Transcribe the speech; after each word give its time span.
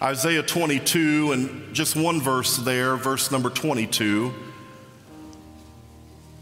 Isaiah 0.00 0.44
22, 0.44 1.32
and 1.32 1.74
just 1.74 1.96
one 1.96 2.20
verse 2.20 2.56
there, 2.58 2.96
verse 2.96 3.32
number 3.32 3.50
22. 3.50 4.32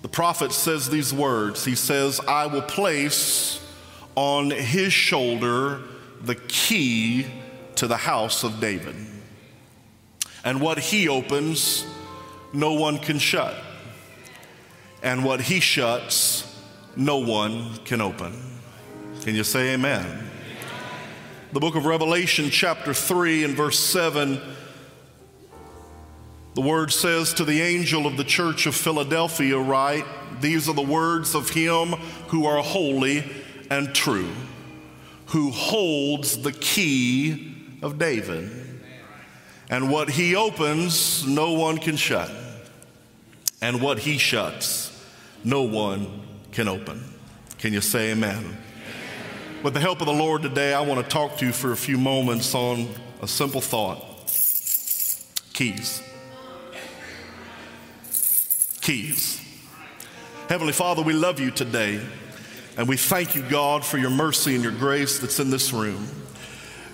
The 0.02 0.08
prophet 0.08 0.52
says 0.52 0.90
these 0.90 1.12
words 1.12 1.64
He 1.64 1.74
says, 1.74 2.20
I 2.28 2.46
will 2.46 2.62
place 2.62 3.60
on 4.14 4.50
his 4.50 4.92
shoulder 4.92 5.80
the 6.22 6.34
key 6.34 7.26
to 7.76 7.86
the 7.86 7.96
house 7.96 8.44
of 8.44 8.60
David. 8.60 8.94
And 10.44 10.60
what 10.60 10.78
he 10.78 11.08
opens, 11.08 11.86
no 12.52 12.74
one 12.74 12.98
can 12.98 13.18
shut. 13.18 13.54
And 15.02 15.24
what 15.24 15.40
he 15.40 15.60
shuts, 15.60 16.62
no 16.94 17.18
one 17.18 17.76
can 17.84 18.00
open. 18.00 18.32
Can 19.22 19.34
you 19.34 19.44
say 19.44 19.74
amen? 19.74 20.25
The 21.56 21.60
book 21.60 21.74
of 21.74 21.86
Revelation, 21.86 22.50
chapter 22.50 22.92
3, 22.92 23.44
and 23.44 23.56
verse 23.56 23.78
7, 23.78 24.38
the 26.52 26.60
word 26.60 26.92
says 26.92 27.32
to 27.32 27.46
the 27.46 27.62
angel 27.62 28.06
of 28.06 28.18
the 28.18 28.24
church 28.24 28.66
of 28.66 28.74
Philadelphia, 28.74 29.58
write, 29.58 30.04
These 30.42 30.68
are 30.68 30.74
the 30.74 30.82
words 30.82 31.34
of 31.34 31.48
him 31.48 31.92
who 32.28 32.44
are 32.44 32.62
holy 32.62 33.24
and 33.70 33.94
true, 33.94 34.28
who 35.28 35.50
holds 35.50 36.42
the 36.42 36.52
key 36.52 37.54
of 37.80 37.98
David. 37.98 38.50
And 39.70 39.90
what 39.90 40.10
he 40.10 40.36
opens, 40.36 41.26
no 41.26 41.52
one 41.52 41.78
can 41.78 41.96
shut. 41.96 42.30
And 43.62 43.80
what 43.80 44.00
he 44.00 44.18
shuts, 44.18 44.92
no 45.42 45.62
one 45.62 46.20
can 46.52 46.68
open. 46.68 47.02
Can 47.56 47.72
you 47.72 47.80
say 47.80 48.10
amen? 48.10 48.58
With 49.66 49.74
the 49.74 49.80
help 49.80 50.00
of 50.00 50.06
the 50.06 50.12
Lord 50.12 50.42
today, 50.42 50.72
I 50.72 50.80
want 50.82 51.04
to 51.04 51.10
talk 51.10 51.38
to 51.38 51.46
you 51.46 51.50
for 51.50 51.72
a 51.72 51.76
few 51.76 51.98
moments 51.98 52.54
on 52.54 52.88
a 53.20 53.26
simple 53.26 53.60
thought 53.60 53.98
keys. 55.54 56.00
Keys. 58.80 59.40
Heavenly 60.48 60.72
Father, 60.72 61.02
we 61.02 61.14
love 61.14 61.40
you 61.40 61.50
today, 61.50 62.00
and 62.78 62.86
we 62.86 62.96
thank 62.96 63.34
you, 63.34 63.42
God, 63.42 63.84
for 63.84 63.98
your 63.98 64.10
mercy 64.10 64.54
and 64.54 64.62
your 64.62 64.70
grace 64.70 65.18
that's 65.18 65.40
in 65.40 65.50
this 65.50 65.72
room. 65.72 66.06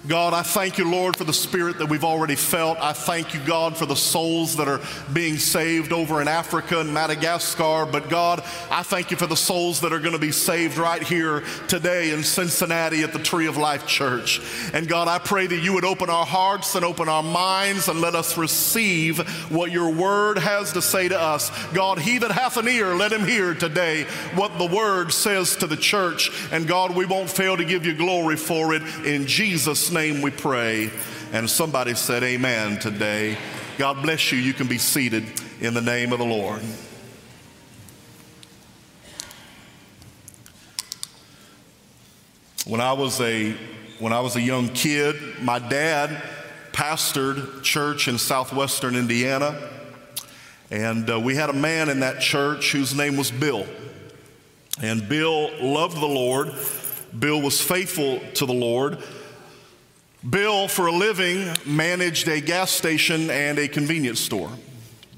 God, 0.09 0.35
I 0.35 0.43
thank 0.43 0.79
you, 0.79 0.91
Lord, 0.91 1.17
for 1.17 1.23
the 1.23 1.33
spirit 1.33 1.79
that 1.79 1.87
we've 1.87 2.03
already 2.03 2.35
felt. 2.35 2.77
I 2.81 2.93
thank 2.93 3.35
you, 3.35 3.41
God, 3.47 3.77
for 3.77 3.87
the 3.87 3.95
souls 3.95 4.57
that 4.57 4.67
are 4.67 4.81
being 5.13 5.37
saved 5.37 5.93
over 5.93 6.21
in 6.21 6.27
Africa 6.27 6.81
and 6.81 6.93
Madagascar. 6.93 7.87
But 7.87 8.09
God, 8.09 8.43
I 8.69 8.83
thank 8.83 9.13
you 9.13 9.17
for 9.17 9.29
the 9.29 9.37
souls 9.37 9.81
that 9.83 9.93
are 9.93 10.01
going 10.01 10.15
to 10.15 10.19
be 10.19 10.33
saved 10.33 10.77
right 10.77 11.03
here 11.05 11.45
today 11.69 12.11
in 12.11 12.25
Cincinnati 12.25 13.05
at 13.05 13.13
the 13.13 13.21
Tree 13.21 13.47
of 13.47 13.57
Life 13.57 13.87
Church. 13.87 14.41
And 14.75 14.89
God, 14.89 15.07
I 15.07 15.21
pray 15.21 15.47
that 15.47 15.63
you 15.63 15.73
would 15.75 15.85
open 15.85 16.11
our 16.11 16.27
hearts 16.27 16.75
and 16.75 16.85
open 16.85 17.09
our 17.09 17.23
minds 17.23 17.87
and 17.87 18.01
let 18.01 18.17
us 18.17 18.37
receive 18.37 19.21
what 19.53 19.71
your 19.71 19.91
word 19.91 20.37
has 20.37 20.73
to 20.73 20.83
say 20.83 21.07
to 21.07 21.19
us. 21.19 21.53
God, 21.69 22.01
he 22.01 22.19
that 22.19 22.33
hath 22.33 22.57
an 22.57 22.67
ear, 22.67 22.97
let 22.97 23.13
him 23.13 23.25
hear 23.25 23.55
today 23.55 24.03
what 24.35 24.59
the 24.59 24.67
word 24.67 25.13
says 25.13 25.55
to 25.57 25.69
the 25.69 25.77
church. 25.77 26.33
And 26.51 26.67
God, 26.67 26.97
we 26.97 27.07
won't 27.07 27.31
fail 27.31 27.57
to 27.57 27.65
give 27.65 27.87
you 27.87 27.95
glory 27.95 28.37
for 28.37 28.75
it 28.75 28.83
in 29.07 29.29
Jesus' 29.29 29.92
name 29.93 30.23
we 30.23 30.31
pray. 30.31 30.91
And 31.33 31.49
somebody 31.49 31.95
said, 31.95 32.23
Amen 32.23 32.79
today. 32.79 33.37
God 33.79 34.03
bless 34.03 34.33
you. 34.33 34.39
You 34.39 34.53
can 34.53 34.67
be 34.67 34.79
seated 34.79 35.25
in 35.61 35.75
the 35.75 35.81
name 35.81 36.13
of 36.13 36.19
the 36.19 36.25
Lord. 36.25 36.61
When 42.67 42.81
I 42.81 42.93
was 42.93 43.21
a 43.21 43.57
when 43.99 44.13
I 44.13 44.21
was 44.21 44.35
a 44.37 44.41
young 44.41 44.69
kid, 44.69 45.17
my 45.41 45.59
dad 45.59 46.23
pastored 46.73 47.63
church 47.63 48.09
in 48.09 48.19
southwestern 48.19 48.97
Indiana, 48.97 49.57
and 50.71 51.09
uh, 51.09 51.21
we 51.21 51.37
had 51.37 51.51
a 51.51 51.55
man 51.55 51.89
in 51.89 52.01
that 52.01 52.21
church 52.21 52.73
whose 52.73 52.95
name 52.95 53.17
was 53.17 53.31
Bill. 53.31 53.67
And 54.81 55.09
Bill 55.09 55.51
loved 55.61 55.97
the 55.97 56.07
Lord. 56.07 56.53
Bill 57.19 57.41
was 57.41 57.61
faithful 57.61 58.21
to 58.35 58.47
the 58.47 58.55
Lord. 58.55 58.99
Bill, 60.29 60.69
for 60.69 60.87
a 60.87 60.93
living, 60.93 61.49
managed 61.67 62.29
a 62.29 62.41
gas 62.41 62.71
station 62.71 63.29
and 63.29 63.59
a 63.59 63.67
convenience 63.67 64.21
store. 64.21 64.51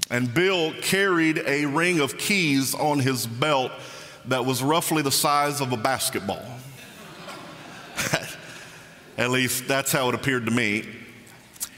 And 0.09 0.33
Bill 0.33 0.73
carried 0.81 1.43
a 1.45 1.65
ring 1.65 1.99
of 1.99 2.17
keys 2.17 2.73
on 2.73 2.99
his 2.99 3.27
belt 3.27 3.71
that 4.25 4.43
was 4.45 4.63
roughly 4.63 5.03
the 5.03 5.11
size 5.11 5.61
of 5.61 5.71
a 5.71 5.77
basketball. 5.77 6.43
At 9.17 9.29
least 9.29 9.67
that's 9.67 9.91
how 9.91 10.09
it 10.09 10.15
appeared 10.15 10.45
to 10.45 10.51
me. 10.51 10.87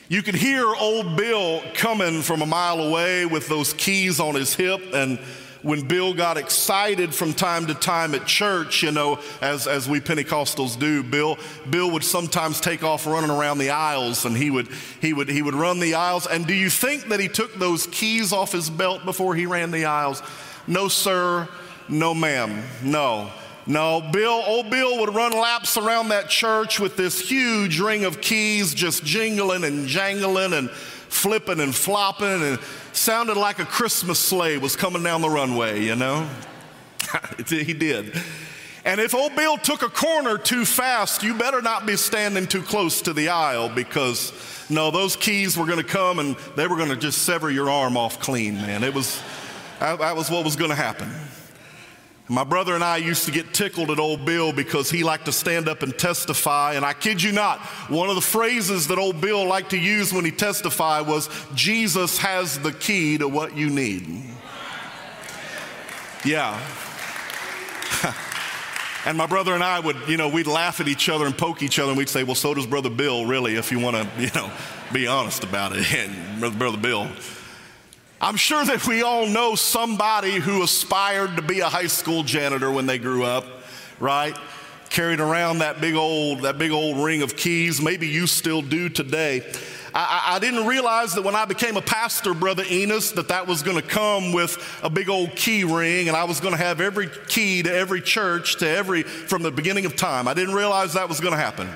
You 0.07 0.23
could 0.23 0.35
hear 0.35 0.65
old 0.65 1.17
Bill 1.17 1.61
coming 1.73 2.21
from 2.21 2.41
a 2.41 2.45
mile 2.45 2.79
away 2.79 3.25
with 3.25 3.49
those 3.49 3.73
keys 3.73 4.21
on 4.21 4.35
his 4.35 4.55
hip 4.55 4.81
and 4.93 5.19
when 5.67 5.81
Bill 5.81 6.13
got 6.13 6.37
excited 6.37 7.13
from 7.13 7.33
time 7.33 7.67
to 7.67 7.73
time 7.73 8.15
at 8.15 8.25
church, 8.25 8.83
you 8.83 8.93
know, 8.93 9.19
as, 9.41 9.67
as 9.67 9.89
we 9.89 9.99
Pentecostals 9.99 10.79
do, 10.79 11.03
Bill, 11.03 11.37
Bill 11.69 11.91
would 11.91 12.05
sometimes 12.05 12.61
take 12.61 12.85
off 12.85 13.05
running 13.05 13.29
around 13.29 13.57
the 13.57 13.71
aisles 13.71 14.23
and 14.23 14.37
he 14.37 14.49
would, 14.49 14.69
he, 15.01 15.11
would, 15.11 15.27
he 15.27 15.41
would 15.41 15.55
run 15.55 15.81
the 15.81 15.95
aisles. 15.95 16.25
And 16.25 16.47
do 16.47 16.53
you 16.53 16.69
think 16.69 17.09
that 17.09 17.19
he 17.19 17.27
took 17.27 17.53
those 17.55 17.85
keys 17.87 18.31
off 18.31 18.53
his 18.53 18.69
belt 18.69 19.03
before 19.03 19.35
he 19.35 19.45
ran 19.45 19.71
the 19.71 19.83
aisles? 19.83 20.23
No, 20.67 20.87
sir. 20.87 21.49
No, 21.89 22.13
ma'am. 22.13 22.63
No. 22.81 23.29
No, 23.65 23.99
Bill, 24.13 24.41
old 24.47 24.69
Bill 24.69 25.01
would 25.01 25.13
run 25.13 25.33
laps 25.33 25.75
around 25.75 26.07
that 26.09 26.29
church 26.29 26.79
with 26.79 26.95
this 26.95 27.19
huge 27.19 27.81
ring 27.81 28.05
of 28.05 28.21
keys 28.21 28.73
just 28.73 29.03
jingling 29.03 29.65
and 29.65 29.85
jangling 29.85 30.53
and 30.53 30.69
flipping 31.09 31.59
and 31.59 31.73
flopping 31.73 32.43
and 32.43 32.59
sounded 32.93 33.37
like 33.37 33.59
a 33.59 33.65
Christmas 33.65 34.19
sleigh 34.19 34.57
was 34.57 34.75
coming 34.75 35.03
down 35.03 35.21
the 35.21 35.29
runway, 35.29 35.83
you 35.83 35.95
know? 35.95 36.27
he 37.47 37.73
did. 37.73 38.19
And 38.85 39.01
if 39.01 39.13
old 39.13 39.35
Bill 39.35 39.57
took 39.57 39.81
a 39.81 39.89
corner 39.89 40.37
too 40.37 40.63
fast, 40.63 41.21
you 41.21 41.33
better 41.33 41.61
not 41.61 41.85
be 41.85 41.97
standing 41.97 42.47
too 42.47 42.61
close 42.61 43.01
to 43.01 43.13
the 43.13 43.29
aisle 43.29 43.67
because 43.67 44.31
no, 44.69 44.91
those 44.91 45.15
keys 45.15 45.57
were 45.57 45.65
going 45.65 45.77
to 45.77 45.83
come 45.83 46.19
and 46.19 46.37
they 46.55 46.67
were 46.67 46.77
going 46.77 46.89
to 46.89 46.95
just 46.95 47.23
sever 47.23 47.49
your 47.49 47.69
arm 47.69 47.97
off 47.97 48.19
clean, 48.21 48.55
man. 48.55 48.83
It 48.83 48.93
was, 48.93 49.21
that 49.79 50.15
was 50.15 50.29
what 50.29 50.45
was 50.45 50.55
going 50.55 50.69
to 50.69 50.75
happen. 50.75 51.11
My 52.29 52.43
brother 52.43 52.75
and 52.75 52.83
I 52.83 52.97
used 52.97 53.25
to 53.25 53.31
get 53.31 53.53
tickled 53.53 53.89
at 53.89 53.99
old 53.99 54.25
Bill 54.25 54.51
because 54.51 54.91
he 54.91 55.03
liked 55.03 55.25
to 55.25 55.31
stand 55.31 55.69
up 55.69 55.81
and 55.81 55.97
testify. 55.97 56.73
And 56.73 56.83
I 56.83 56.91
kid 56.93 57.23
you 57.23 57.31
not, 57.31 57.59
one 57.89 58.09
of 58.09 58.15
the 58.15 58.21
phrases 58.21 58.87
that 58.87 58.97
old 58.97 59.21
Bill 59.21 59.47
liked 59.47 59.69
to 59.69 59.77
use 59.77 60.11
when 60.11 60.25
he 60.25 60.31
testified 60.31 61.07
was, 61.07 61.29
Jesus 61.55 62.17
has 62.17 62.59
the 62.59 62.73
key 62.73 63.17
to 63.17 63.29
what 63.29 63.55
you 63.55 63.69
need. 63.69 64.23
Yeah. 66.25 66.59
and 69.05 69.17
my 69.17 69.25
brother 69.25 69.53
and 69.53 69.63
I 69.63 69.79
would, 69.79 69.95
you 70.09 70.17
know, 70.17 70.27
we'd 70.27 70.47
laugh 70.47 70.81
at 70.81 70.89
each 70.89 71.07
other 71.07 71.25
and 71.25 71.37
poke 71.37 71.63
each 71.63 71.79
other 71.79 71.89
and 71.89 71.97
we'd 71.97 72.09
say, 72.09 72.23
well, 72.23 72.35
so 72.35 72.53
does 72.53 72.67
Brother 72.67 72.89
Bill, 72.89 73.25
really, 73.25 73.55
if 73.55 73.71
you 73.71 73.79
want 73.79 73.95
to, 73.95 74.21
you 74.21 74.31
know, 74.35 74.51
be 74.91 75.07
honest 75.07 75.45
about 75.45 75.71
it. 75.73 75.85
And 76.41 76.59
Brother 76.59 76.77
Bill. 76.77 77.07
I'm 78.19 78.35
sure 78.35 78.65
that 78.65 78.87
we 78.87 79.03
all 79.03 79.27
know 79.27 79.53
somebody 79.53 80.39
who 80.39 80.63
aspired 80.63 81.35
to 81.35 81.43
be 81.43 81.59
a 81.59 81.69
high 81.69 81.85
school 81.85 82.23
janitor 82.23 82.71
when 82.71 82.87
they 82.87 82.97
grew 82.97 83.23
up, 83.23 83.45
right? 83.99 84.35
Carried 84.89 85.19
around 85.19 85.59
that 85.59 85.79
big 85.79 85.93
old, 85.93 86.41
that 86.41 86.57
big 86.57 86.71
old 86.71 86.97
ring 86.97 87.21
of 87.21 87.35
keys. 87.35 87.79
Maybe 87.79 88.07
you 88.07 88.25
still 88.25 88.63
do 88.63 88.89
today. 88.89 89.43
I, 89.93 90.35
I, 90.35 90.39
didn't 90.39 90.65
realize 90.65 91.13
that 91.13 91.23
when 91.23 91.35
I 91.35 91.45
became 91.45 91.77
a 91.77 91.81
pastor, 91.81 92.33
Brother 92.33 92.63
Enos, 92.69 93.11
that 93.13 93.27
that 93.27 93.47
was 93.47 93.61
going 93.61 93.77
to 93.77 93.87
come 93.87 94.31
with 94.31 94.57
a 94.83 94.89
big 94.89 95.09
old 95.09 95.35
key 95.35 95.63
ring, 95.63 96.07
and 96.07 96.17
I 96.17 96.23
was 96.23 96.39
going 96.39 96.53
to 96.53 96.59
have 96.59 96.81
every 96.81 97.09
key 97.27 97.63
to 97.63 97.71
every 97.71 98.01
church 98.01 98.57
to 98.57 98.69
every 98.69 99.03
from 99.03 99.43
the 99.43 99.51
beginning 99.51 99.85
of 99.85 99.95
time. 99.95 100.27
I 100.27 100.33
didn't 100.33 100.55
realize 100.55 100.93
that 100.93 101.07
was 101.07 101.19
going 101.19 101.33
to 101.33 101.39
happen, 101.39 101.69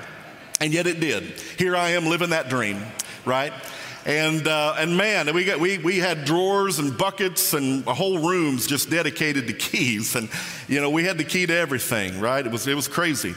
and 0.60 0.72
yet 0.72 0.86
it 0.86 1.00
did. 1.00 1.22
Here 1.58 1.76
I 1.76 1.90
am 1.90 2.06
living 2.06 2.30
that 2.30 2.48
dream, 2.48 2.80
right? 3.24 3.52
And, 4.04 4.48
uh, 4.48 4.74
and 4.78 4.96
man, 4.96 5.32
we, 5.32 5.44
got, 5.44 5.60
we, 5.60 5.78
we 5.78 5.98
had 5.98 6.24
drawers 6.24 6.80
and 6.80 6.96
buckets 6.98 7.54
and 7.54 7.84
whole 7.84 8.18
rooms 8.18 8.66
just 8.66 8.90
dedicated 8.90 9.46
to 9.46 9.52
keys. 9.52 10.16
And, 10.16 10.28
you 10.66 10.80
know, 10.80 10.90
we 10.90 11.04
had 11.04 11.18
the 11.18 11.24
key 11.24 11.46
to 11.46 11.54
everything, 11.54 12.18
right? 12.18 12.44
It 12.44 12.50
was, 12.50 12.66
it 12.66 12.74
was 12.74 12.88
crazy. 12.88 13.34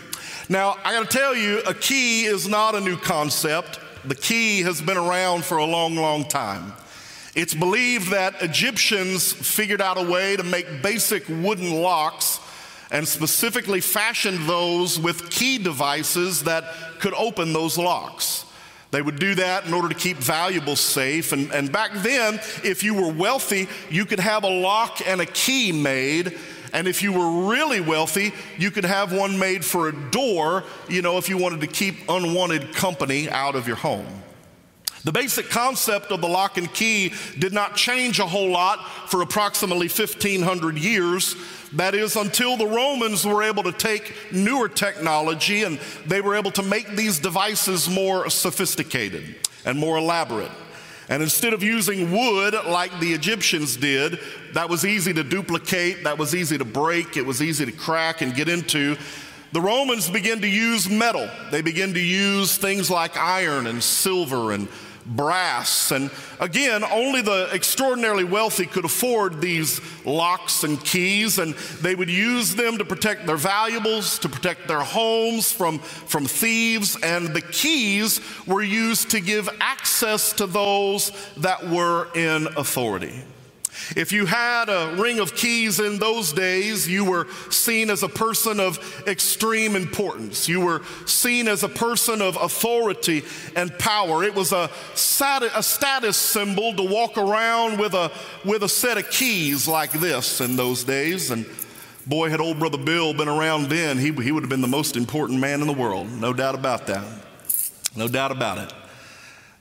Now, 0.50 0.78
I 0.84 0.94
got 0.94 1.10
to 1.10 1.18
tell 1.18 1.36
you, 1.36 1.60
a 1.68 1.74
key 1.74 2.26
is 2.26 2.48
not 2.48 2.74
a 2.74 2.82
new 2.82 2.98
concept. 2.98 3.80
The 4.06 4.16
key 4.16 4.62
has 4.64 4.82
been 4.82 4.98
around 4.98 5.46
for 5.46 5.58
a 5.58 5.66
long, 5.66 5.96
long 5.96 6.26
time. 6.26 6.74
It's 7.36 7.54
believed 7.54 8.12
that 8.12 8.42
Egyptians 8.42 9.34
figured 9.34 9.82
out 9.82 9.98
a 9.98 10.04
way 10.04 10.36
to 10.36 10.44
make 10.44 10.82
basic 10.82 11.28
wooden 11.28 11.82
locks 11.82 12.40
and 12.92 13.08
specifically 13.08 13.82
fashioned 13.82 14.48
those 14.48 15.00
with 15.00 15.30
key 15.30 15.58
devices 15.58 16.44
that 16.44 16.64
could 17.00 17.14
open 17.14 17.54
those 17.54 17.78
locks. 17.78 18.46
They 18.92 19.02
would 19.02 19.20
do 19.20 19.36
that 19.36 19.66
in 19.66 19.74
order 19.74 19.90
to 19.90 19.96
keep 19.96 20.18
valuables 20.18 20.80
safe. 20.80 21.32
And, 21.32 21.52
and 21.52 21.72
back 21.72 21.92
then, 21.96 22.36
if 22.64 22.84
you 22.84 22.94
were 22.94 23.12
wealthy, 23.12 23.68
you 23.90 24.06
could 24.06 24.20
have 24.20 24.44
a 24.44 24.50
lock 24.50 25.06
and 25.06 25.22
a 25.22 25.26
key 25.26 25.72
made. 25.72 26.38
And 26.74 26.88
if 26.88 27.02
you 27.02 27.14
were 27.14 27.48
really 27.50 27.82
wealthy, 27.82 28.34
you 28.58 28.72
could 28.72 28.86
have 28.86 29.14
one 29.14 29.40
made 29.40 29.64
for 29.64 29.88
a 29.88 30.12
door, 30.12 30.64
you 30.90 31.02
know, 31.02 31.18
if 31.18 31.30
you 31.30 31.38
wanted 31.38 31.62
to 31.62 31.68
keep 31.68 32.10
unwanted 32.10 32.74
company 32.74 33.30
out 33.30 33.56
of 33.56 33.68
your 33.68 33.78
home. 33.78 34.24
The 35.06 35.12
basic 35.12 35.52
concept 35.52 36.12
of 36.12 36.19
the 36.19 36.28
lock 36.28 36.57
and 36.57 36.74
key 36.74 37.13
did 37.38 37.54
not 37.54 37.75
change 37.75 38.18
a 38.18 38.25
whole 38.25 38.50
lot 38.50 38.90
for 39.07 39.22
approximately 39.22 39.88
1500 39.88 40.80
years. 40.80 41.36
That 41.74 41.94
is, 41.94 42.16
until 42.16 42.57
the 42.57 42.66
Romans 42.66 43.24
were 43.24 43.44
able 43.44 43.62
to 43.63 43.72
take 43.72 44.16
newer 44.31 44.68
technology 44.68 45.62
and 45.62 45.80
they 46.07 46.22
were 46.22 46.34
able 46.34 46.50
to 46.52 46.63
make 46.63 46.96
these 46.96 47.19
devices 47.19 47.88
more 47.88 48.31
sophisticated 48.31 49.36
and 49.63 49.78
more 49.78 49.98
elaborate. 50.00 50.52
And 51.07 51.22
instead 51.22 51.54
of 51.54 51.62
using 51.62 52.12
wood 52.12 52.56
like 52.66 53.00
the 53.00 53.13
Egyptians 53.13 53.78
did, 53.78 54.19
that 54.54 54.69
was 54.69 54.86
easy 54.88 55.13
to 55.13 55.24
duplicate, 55.24 56.04
that 56.04 56.18
was 56.18 56.34
easy 56.34 56.57
to 56.57 56.66
break, 56.66 57.16
it 57.16 57.25
was 57.28 57.44
easy 57.44 57.63
to 57.63 57.72
crack 57.72 58.22
and 58.22 58.34
get 58.34 58.50
into. 58.50 58.98
The 59.52 59.62
Romans 59.62 60.10
began 60.10 60.42
to 60.42 60.48
use 60.48 60.90
metal. 60.90 61.30
They 61.52 61.62
began 61.62 61.94
to 61.94 62.00
use 62.00 62.57
things 62.57 62.90
like 62.90 63.16
iron 63.18 63.68
and 63.68 63.84
silver 63.84 64.52
and 64.52 64.68
brass. 65.06 65.92
And 65.92 66.10
again, 66.40 66.84
only 66.84 67.22
the 67.22 67.50
extraordinarily 67.54 68.24
wealthy 68.24 68.66
could 68.66 68.86
afford 68.86 69.42
these 69.42 69.80
locks 70.06 70.63
and 70.63 70.84
keys, 70.84 71.40
and 71.40 71.54
they 71.81 71.96
would 71.96 72.10
use 72.10 72.56
them 72.56 72.78
to 72.78 72.86
protect 72.86 73.25
their 73.25 73.38
valuables, 73.38 74.19
to 74.19 74.30
protect 74.30 74.68
their 74.68 74.81
homes 74.81 75.52
from, 75.52 75.80
from 75.80 76.25
thieves. 76.25 76.98
And 77.02 77.28
the 77.28 77.42
keys 77.42 78.19
were 78.48 78.63
used 78.63 79.12
to 79.12 79.19
give 79.19 79.50
access 79.60 80.34
to 80.34 80.48
those 80.48 81.12
that 81.38 81.68
were 81.68 82.10
in 82.16 82.48
authority. 82.57 83.24
If 83.95 84.12
you 84.12 84.25
had 84.25 84.69
a 84.69 84.95
ring 84.98 85.19
of 85.19 85.36
keys 85.36 85.80
in 85.80 86.00
those 86.00 86.33
days, 86.33 86.88
you 86.88 87.06
were 87.06 87.27
seen 87.50 87.89
as 87.89 88.04
a 88.04 88.10
person 88.10 88.60
of 88.60 88.80
extreme 89.07 89.75
importance. 89.75 90.48
You 90.48 90.62
were 90.62 90.81
seen 91.06 91.48
as 91.48 91.63
a 91.63 91.69
person 91.69 92.22
of 92.22 92.36
authority 92.36 93.24
and 93.56 93.77
power. 93.77 94.24
It 94.24 94.36
was 94.36 94.51
a, 94.51 94.69
a 95.22 95.63
status 95.63 96.18
symbol 96.18 96.74
to 96.74 96.83
walk 96.83 97.18
around 97.18 97.80
with 97.80 97.94
a, 97.94 98.12
with 98.44 98.63
a 98.63 98.69
set 98.69 98.98
of 98.98 99.10
keys 99.10 99.68
like 99.68 99.92
this 99.92 100.42
in 100.42 100.56
those 100.56 100.83
days. 100.83 101.31
And 101.31 101.45
boy, 102.06 102.30
had 102.30 102.39
old 102.39 102.60
brother 102.60 102.78
Bill 102.78 103.13
been 103.13 103.28
around 103.28 103.69
then, 103.69 103.98
he, 103.98 104.12
he 104.12 104.31
would 104.31 104.44
have 104.44 104.50
been 104.50 104.62
the 104.62 104.68
most 104.68 104.95
important 104.95 105.39
man 105.39 105.62
in 105.62 105.68
the 105.68 105.74
world. 105.74 106.10
No 106.10 106.33
doubt 106.33 106.56
about 106.56 106.88
that. 106.88 107.06
No 107.95 108.07
doubt 108.07 108.31
about 108.31 108.57
it. 108.57 108.74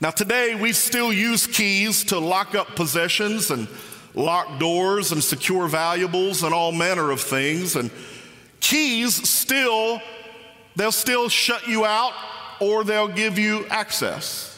Now, 0.00 0.10
today 0.10 0.54
we 0.54 0.72
still 0.72 1.12
use 1.12 1.46
keys 1.46 2.04
to 2.04 2.18
lock 2.18 2.54
up 2.54 2.74
possessions 2.74 3.50
and 3.50 3.68
lock 4.14 4.58
doors 4.58 5.12
and 5.12 5.22
secure 5.22 5.68
valuables 5.68 6.42
and 6.42 6.54
all 6.54 6.72
manner 6.72 7.10
of 7.10 7.20
things. 7.20 7.76
And 7.76 7.90
keys 8.60 9.28
still, 9.28 10.00
they'll 10.76 10.92
still 10.92 11.28
shut 11.28 11.66
you 11.66 11.84
out 11.84 12.12
or 12.60 12.84
they'll 12.84 13.08
give 13.08 13.38
you 13.38 13.66
access. 13.66 14.50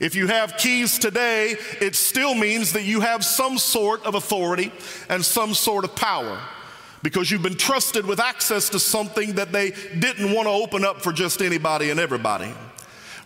If 0.00 0.16
you 0.16 0.26
have 0.26 0.56
keys 0.56 0.98
today, 0.98 1.56
it 1.80 1.94
still 1.94 2.34
means 2.34 2.72
that 2.72 2.82
you 2.82 3.00
have 3.00 3.24
some 3.24 3.56
sort 3.56 4.04
of 4.04 4.14
authority 4.14 4.72
and 5.08 5.24
some 5.24 5.54
sort 5.54 5.84
of 5.84 5.94
power 5.94 6.40
because 7.02 7.30
you've 7.30 7.42
been 7.42 7.56
trusted 7.56 8.06
with 8.06 8.20
access 8.20 8.68
to 8.70 8.78
something 8.78 9.34
that 9.34 9.52
they 9.52 9.70
didn't 9.98 10.32
want 10.32 10.46
to 10.46 10.52
open 10.52 10.84
up 10.84 11.02
for 11.02 11.12
just 11.12 11.40
anybody 11.40 11.90
and 11.90 12.00
everybody. 12.00 12.52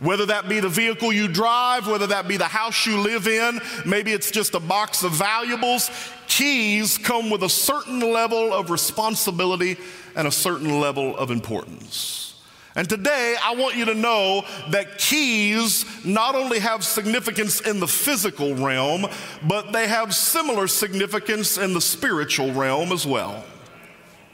Whether 0.00 0.26
that 0.26 0.48
be 0.48 0.60
the 0.60 0.68
vehicle 0.68 1.12
you 1.12 1.26
drive, 1.26 1.86
whether 1.86 2.06
that 2.08 2.28
be 2.28 2.36
the 2.36 2.44
house 2.44 2.84
you 2.84 3.00
live 3.00 3.26
in, 3.26 3.60
maybe 3.86 4.12
it's 4.12 4.30
just 4.30 4.54
a 4.54 4.60
box 4.60 5.02
of 5.02 5.12
valuables, 5.12 5.90
keys 6.28 6.98
come 6.98 7.30
with 7.30 7.42
a 7.42 7.48
certain 7.48 8.00
level 8.00 8.52
of 8.52 8.70
responsibility 8.70 9.78
and 10.14 10.28
a 10.28 10.32
certain 10.32 10.80
level 10.80 11.16
of 11.16 11.30
importance. 11.30 12.26
And 12.74 12.86
today, 12.86 13.36
I 13.42 13.54
want 13.54 13.74
you 13.74 13.86
to 13.86 13.94
know 13.94 14.44
that 14.68 14.98
keys 14.98 15.86
not 16.04 16.34
only 16.34 16.58
have 16.58 16.84
significance 16.84 17.62
in 17.62 17.80
the 17.80 17.88
physical 17.88 18.54
realm, 18.54 19.06
but 19.48 19.72
they 19.72 19.88
have 19.88 20.14
similar 20.14 20.66
significance 20.66 21.56
in 21.56 21.72
the 21.72 21.80
spiritual 21.80 22.52
realm 22.52 22.92
as 22.92 23.06
well. 23.06 23.42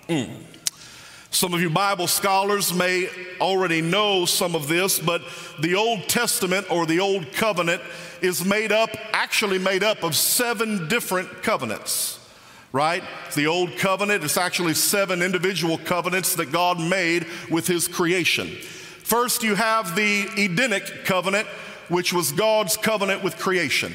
Mm. 0.08 0.34
Some 1.32 1.54
of 1.54 1.62
you 1.62 1.70
Bible 1.70 2.08
scholars 2.08 2.74
may 2.74 3.08
already 3.40 3.80
know 3.80 4.26
some 4.26 4.54
of 4.54 4.68
this, 4.68 4.98
but 4.98 5.22
the 5.58 5.74
Old 5.74 6.06
Testament 6.06 6.70
or 6.70 6.84
the 6.84 7.00
Old 7.00 7.32
Covenant 7.32 7.80
is 8.20 8.44
made 8.44 8.70
up, 8.70 8.90
actually 9.14 9.58
made 9.58 9.82
up 9.82 10.02
of 10.02 10.14
seven 10.14 10.88
different 10.88 11.42
covenants, 11.42 12.20
right? 12.70 13.02
The 13.34 13.46
Old 13.46 13.78
Covenant 13.78 14.22
is 14.22 14.36
actually 14.36 14.74
seven 14.74 15.22
individual 15.22 15.78
covenants 15.78 16.36
that 16.36 16.52
God 16.52 16.78
made 16.78 17.26
with 17.50 17.66
His 17.66 17.88
creation. 17.88 18.48
First, 18.48 19.42
you 19.42 19.54
have 19.54 19.96
the 19.96 20.28
Edenic 20.36 21.06
covenant, 21.06 21.46
which 21.88 22.12
was 22.12 22.30
God's 22.30 22.76
covenant 22.76 23.24
with 23.24 23.38
creation. 23.38 23.94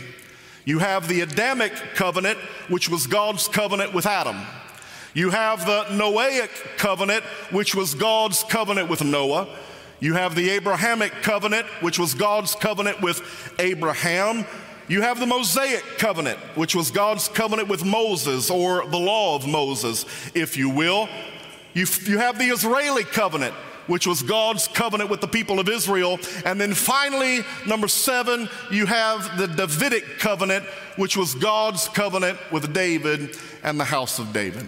You 0.65 0.79
have 0.79 1.07
the 1.07 1.21
Adamic 1.21 1.73
covenant, 1.93 2.39
which 2.67 2.89
was 2.89 3.05
God's 3.05 3.47
covenant 3.47 3.93
with 3.93 4.07
Adam. 4.07 4.37
You 5.17 5.31
have 5.31 5.65
the 5.65 5.85
Noahic 5.85 6.77
covenant, 6.77 7.23
which 7.49 7.73
was 7.73 7.95
God's 7.95 8.43
covenant 8.43 8.87
with 8.87 9.03
Noah. 9.03 9.47
You 9.99 10.13
have 10.13 10.35
the 10.35 10.51
Abrahamic 10.51 11.11
covenant, 11.23 11.65
which 11.81 11.97
was 11.97 12.13
God's 12.13 12.53
covenant 12.53 13.01
with 13.01 13.55
Abraham. 13.57 14.45
You 14.87 15.01
have 15.01 15.19
the 15.19 15.25
Mosaic 15.25 15.83
covenant, 15.97 16.37
which 16.53 16.75
was 16.75 16.91
God's 16.91 17.29
covenant 17.29 17.67
with 17.67 17.83
Moses, 17.83 18.51
or 18.51 18.85
the 18.85 18.99
law 18.99 19.35
of 19.35 19.47
Moses, 19.47 20.05
if 20.35 20.55
you 20.55 20.69
will. 20.69 21.09
You, 21.73 21.87
you 22.03 22.19
have 22.19 22.37
the 22.37 22.49
Israeli 22.49 23.03
covenant, 23.03 23.55
which 23.87 24.05
was 24.05 24.21
God's 24.21 24.67
covenant 24.67 25.09
with 25.09 25.21
the 25.21 25.27
people 25.27 25.59
of 25.59 25.67
Israel. 25.67 26.19
And 26.45 26.61
then 26.61 26.75
finally, 26.75 27.39
number 27.65 27.87
seven, 27.87 28.49
you 28.69 28.85
have 28.85 29.35
the 29.39 29.47
Davidic 29.47 30.19
covenant, 30.19 30.65
which 30.95 31.17
was 31.17 31.33
God's 31.33 31.87
covenant 31.87 32.37
with 32.51 32.71
David 32.71 33.35
and 33.63 33.79
the 33.79 33.85
house 33.85 34.19
of 34.19 34.31
David. 34.31 34.67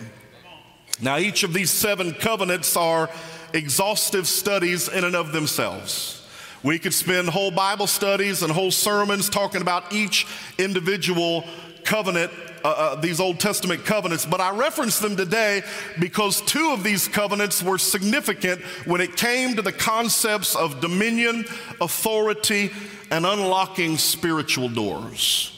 Now, 1.01 1.17
each 1.17 1.43
of 1.43 1.53
these 1.53 1.71
seven 1.71 2.13
covenants 2.13 2.75
are 2.75 3.09
exhaustive 3.53 4.27
studies 4.27 4.89
in 4.89 5.03
and 5.03 5.15
of 5.15 5.31
themselves. 5.31 6.27
We 6.61 6.77
could 6.77 6.93
spend 6.93 7.29
whole 7.29 7.51
Bible 7.51 7.87
studies 7.87 8.43
and 8.43 8.51
whole 8.51 8.71
sermons 8.71 9.29
talking 9.29 9.61
about 9.61 9.93
each 9.93 10.27
individual 10.57 11.45
covenant, 11.85 12.31
uh, 12.65 12.67
uh, 12.67 12.95
these 12.95 13.21
Old 13.21 13.39
Testament 13.39 13.85
covenants, 13.85 14.25
but 14.25 14.41
I 14.41 14.51
reference 14.51 14.99
them 14.99 15.15
today 15.15 15.63
because 15.99 16.41
two 16.41 16.71
of 16.71 16.83
these 16.83 17.07
covenants 17.07 17.63
were 17.63 17.77
significant 17.77 18.61
when 18.85 18.99
it 18.99 19.15
came 19.15 19.55
to 19.55 19.61
the 19.61 19.71
concepts 19.71 20.55
of 20.55 20.81
dominion, 20.81 21.45
authority, 21.79 22.71
and 23.09 23.25
unlocking 23.25 23.97
spiritual 23.97 24.67
doors. 24.67 25.55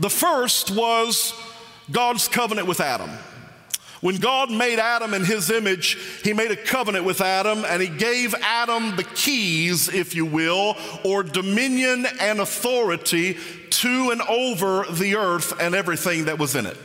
The 0.00 0.10
first 0.10 0.72
was 0.72 1.32
God's 1.90 2.26
covenant 2.26 2.66
with 2.66 2.80
Adam. 2.80 3.10
When 4.02 4.16
God 4.16 4.50
made 4.50 4.80
Adam 4.80 5.14
in 5.14 5.24
his 5.24 5.48
image, 5.48 5.96
he 6.24 6.32
made 6.32 6.50
a 6.50 6.56
covenant 6.56 7.04
with 7.04 7.20
Adam 7.20 7.64
and 7.64 7.80
he 7.80 7.86
gave 7.86 8.34
Adam 8.42 8.96
the 8.96 9.04
keys, 9.04 9.88
if 9.88 10.16
you 10.16 10.26
will, 10.26 10.76
or 11.04 11.22
dominion 11.22 12.06
and 12.20 12.40
authority 12.40 13.38
to 13.70 14.10
and 14.10 14.20
over 14.22 14.84
the 14.90 15.14
earth 15.14 15.54
and 15.60 15.76
everything 15.76 16.24
that 16.24 16.40
was 16.40 16.56
in 16.56 16.66
it. 16.66 16.76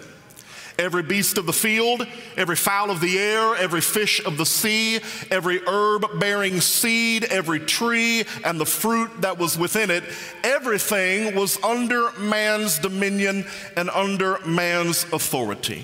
Every 0.77 1.01
beast 1.01 1.39
of 1.39 1.47
the 1.47 1.53
field, 1.53 2.05
every 2.35 2.55
fowl 2.55 2.91
of 2.91 3.01
the 3.01 3.17
air, 3.17 3.55
every 3.55 3.81
fish 3.81 4.23
of 4.23 4.37
the 4.37 4.45
sea, 4.45 4.99
every 5.31 5.59
herb 5.65 6.19
bearing 6.19 6.61
seed, 6.61 7.23
every 7.23 7.59
tree 7.59 8.25
and 8.45 8.59
the 8.59 8.65
fruit 8.67 9.09
that 9.21 9.39
was 9.39 9.57
within 9.57 9.89
it, 9.89 10.03
everything 10.43 11.33
was 11.33 11.57
under 11.63 12.11
man's 12.19 12.77
dominion 12.77 13.47
and 13.75 13.89
under 13.89 14.37
man's 14.45 15.03
authority. 15.11 15.83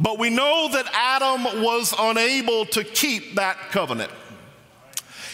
But 0.00 0.18
we 0.18 0.30
know 0.30 0.68
that 0.72 0.86
Adam 0.94 1.62
was 1.62 1.94
unable 1.98 2.64
to 2.66 2.82
keep 2.82 3.34
that 3.34 3.56
covenant. 3.70 4.10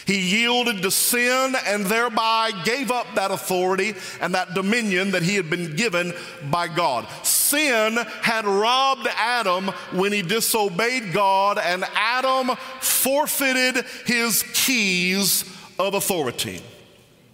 He 0.05 0.39
yielded 0.39 0.81
to 0.83 0.91
sin 0.91 1.55
and 1.65 1.85
thereby 1.85 2.51
gave 2.63 2.91
up 2.91 3.07
that 3.15 3.31
authority 3.31 3.93
and 4.21 4.33
that 4.35 4.53
dominion 4.53 5.11
that 5.11 5.23
he 5.23 5.35
had 5.35 5.49
been 5.49 5.75
given 5.75 6.13
by 6.49 6.69
God. 6.69 7.07
Sin 7.23 7.97
had 8.21 8.45
robbed 8.45 9.07
Adam 9.17 9.67
when 9.91 10.13
he 10.13 10.21
disobeyed 10.21 11.11
God, 11.11 11.59
and 11.59 11.83
Adam 11.93 12.55
forfeited 12.79 13.83
his 14.05 14.43
keys 14.53 15.43
of 15.77 15.93
authority. 15.93 16.61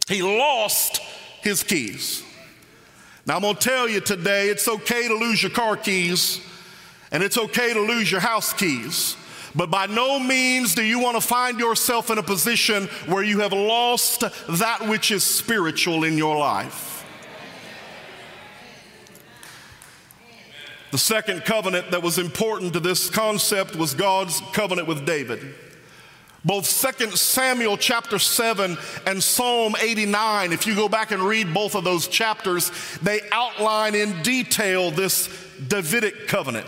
He 0.08 0.24
lost 0.24 0.98
his 1.42 1.62
keys. 1.62 2.24
Now, 3.28 3.38
I'm 3.38 3.42
to 3.44 3.54
tell 3.54 3.88
you 3.88 4.02
today 4.02 4.50
it's 4.50 4.68
okay 4.68 5.08
to 5.08 5.16
lose 5.16 5.44
your 5.44 5.52
car 5.52 5.78
keys. 5.78 6.42
And 7.14 7.22
it's 7.24 7.38
okay 7.38 7.74
to 7.74 7.80
lose 7.80 8.12
your 8.12 8.22
house 8.22 8.52
keys. 8.52 9.16
But 9.56 9.70
by 9.70 9.86
no 9.86 10.20
means 10.20 10.74
do 10.74 10.84
you 10.84 11.00
want 11.00 11.16
to 11.16 11.22
find 11.22 11.60
yourself 11.60 12.10
in 12.10 12.18
a 12.18 12.24
position 12.24 12.88
where 13.06 13.24
you 13.24 13.40
have 13.42 13.54
lost 13.54 14.24
that 14.50 14.88
which 14.90 15.12
is 15.12 15.24
spiritual 15.24 16.04
in 16.04 16.18
your 16.18 16.36
life. 16.38 17.06
The 20.90 20.98
second 20.98 21.46
covenant 21.46 21.92
that 21.92 22.02
was 22.02 22.18
important 22.18 22.74
to 22.74 22.80
this 22.80 23.10
concept 23.10 23.76
was 23.76 23.94
God's 23.94 24.42
covenant 24.52 24.88
with 24.88 25.06
David. 25.06 25.56
Both 26.46 26.66
2 27.00 27.12
Samuel 27.16 27.78
chapter 27.78 28.20
7 28.20 28.78
and 29.08 29.24
Psalm 29.24 29.76
89, 29.80 30.52
if 30.52 30.68
you 30.68 30.76
go 30.76 30.90
back 30.90 31.12
and 31.12 31.22
read 31.22 31.54
both 31.54 31.76
of 31.76 31.84
those 31.84 32.08
chapters, 32.08 32.72
they 33.02 33.22
outline 33.32 33.96
in 33.96 34.22
detail 34.24 34.92
this 34.92 35.30
Davidic 35.68 36.28
covenant. 36.28 36.68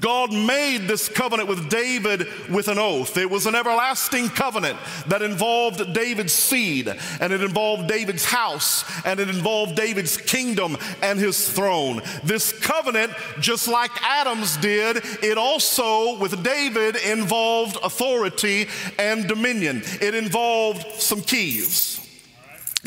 God 0.00 0.32
made 0.32 0.88
this 0.88 1.08
covenant 1.08 1.48
with 1.48 1.70
David 1.70 2.26
with 2.50 2.68
an 2.68 2.78
oath. 2.78 3.16
It 3.16 3.30
was 3.30 3.46
an 3.46 3.54
everlasting 3.54 4.28
covenant 4.28 4.78
that 5.06 5.22
involved 5.22 5.94
David's 5.94 6.32
seed, 6.32 6.88
and 7.20 7.32
it 7.32 7.42
involved 7.42 7.88
David's 7.88 8.24
house, 8.24 8.84
and 9.04 9.20
it 9.20 9.28
involved 9.28 9.76
David's 9.76 10.16
kingdom 10.16 10.76
and 11.02 11.18
his 11.18 11.50
throne. 11.50 12.02
This 12.24 12.52
covenant, 12.52 13.12
just 13.40 13.68
like 13.68 13.90
Adam's 14.02 14.56
did, 14.58 14.98
it 15.22 15.38
also, 15.38 16.18
with 16.18 16.42
David, 16.42 16.96
involved 16.96 17.76
authority 17.82 18.68
and 18.98 19.26
dominion. 19.26 19.82
It 20.00 20.14
involved 20.14 21.00
some 21.00 21.22
keys. 21.22 22.07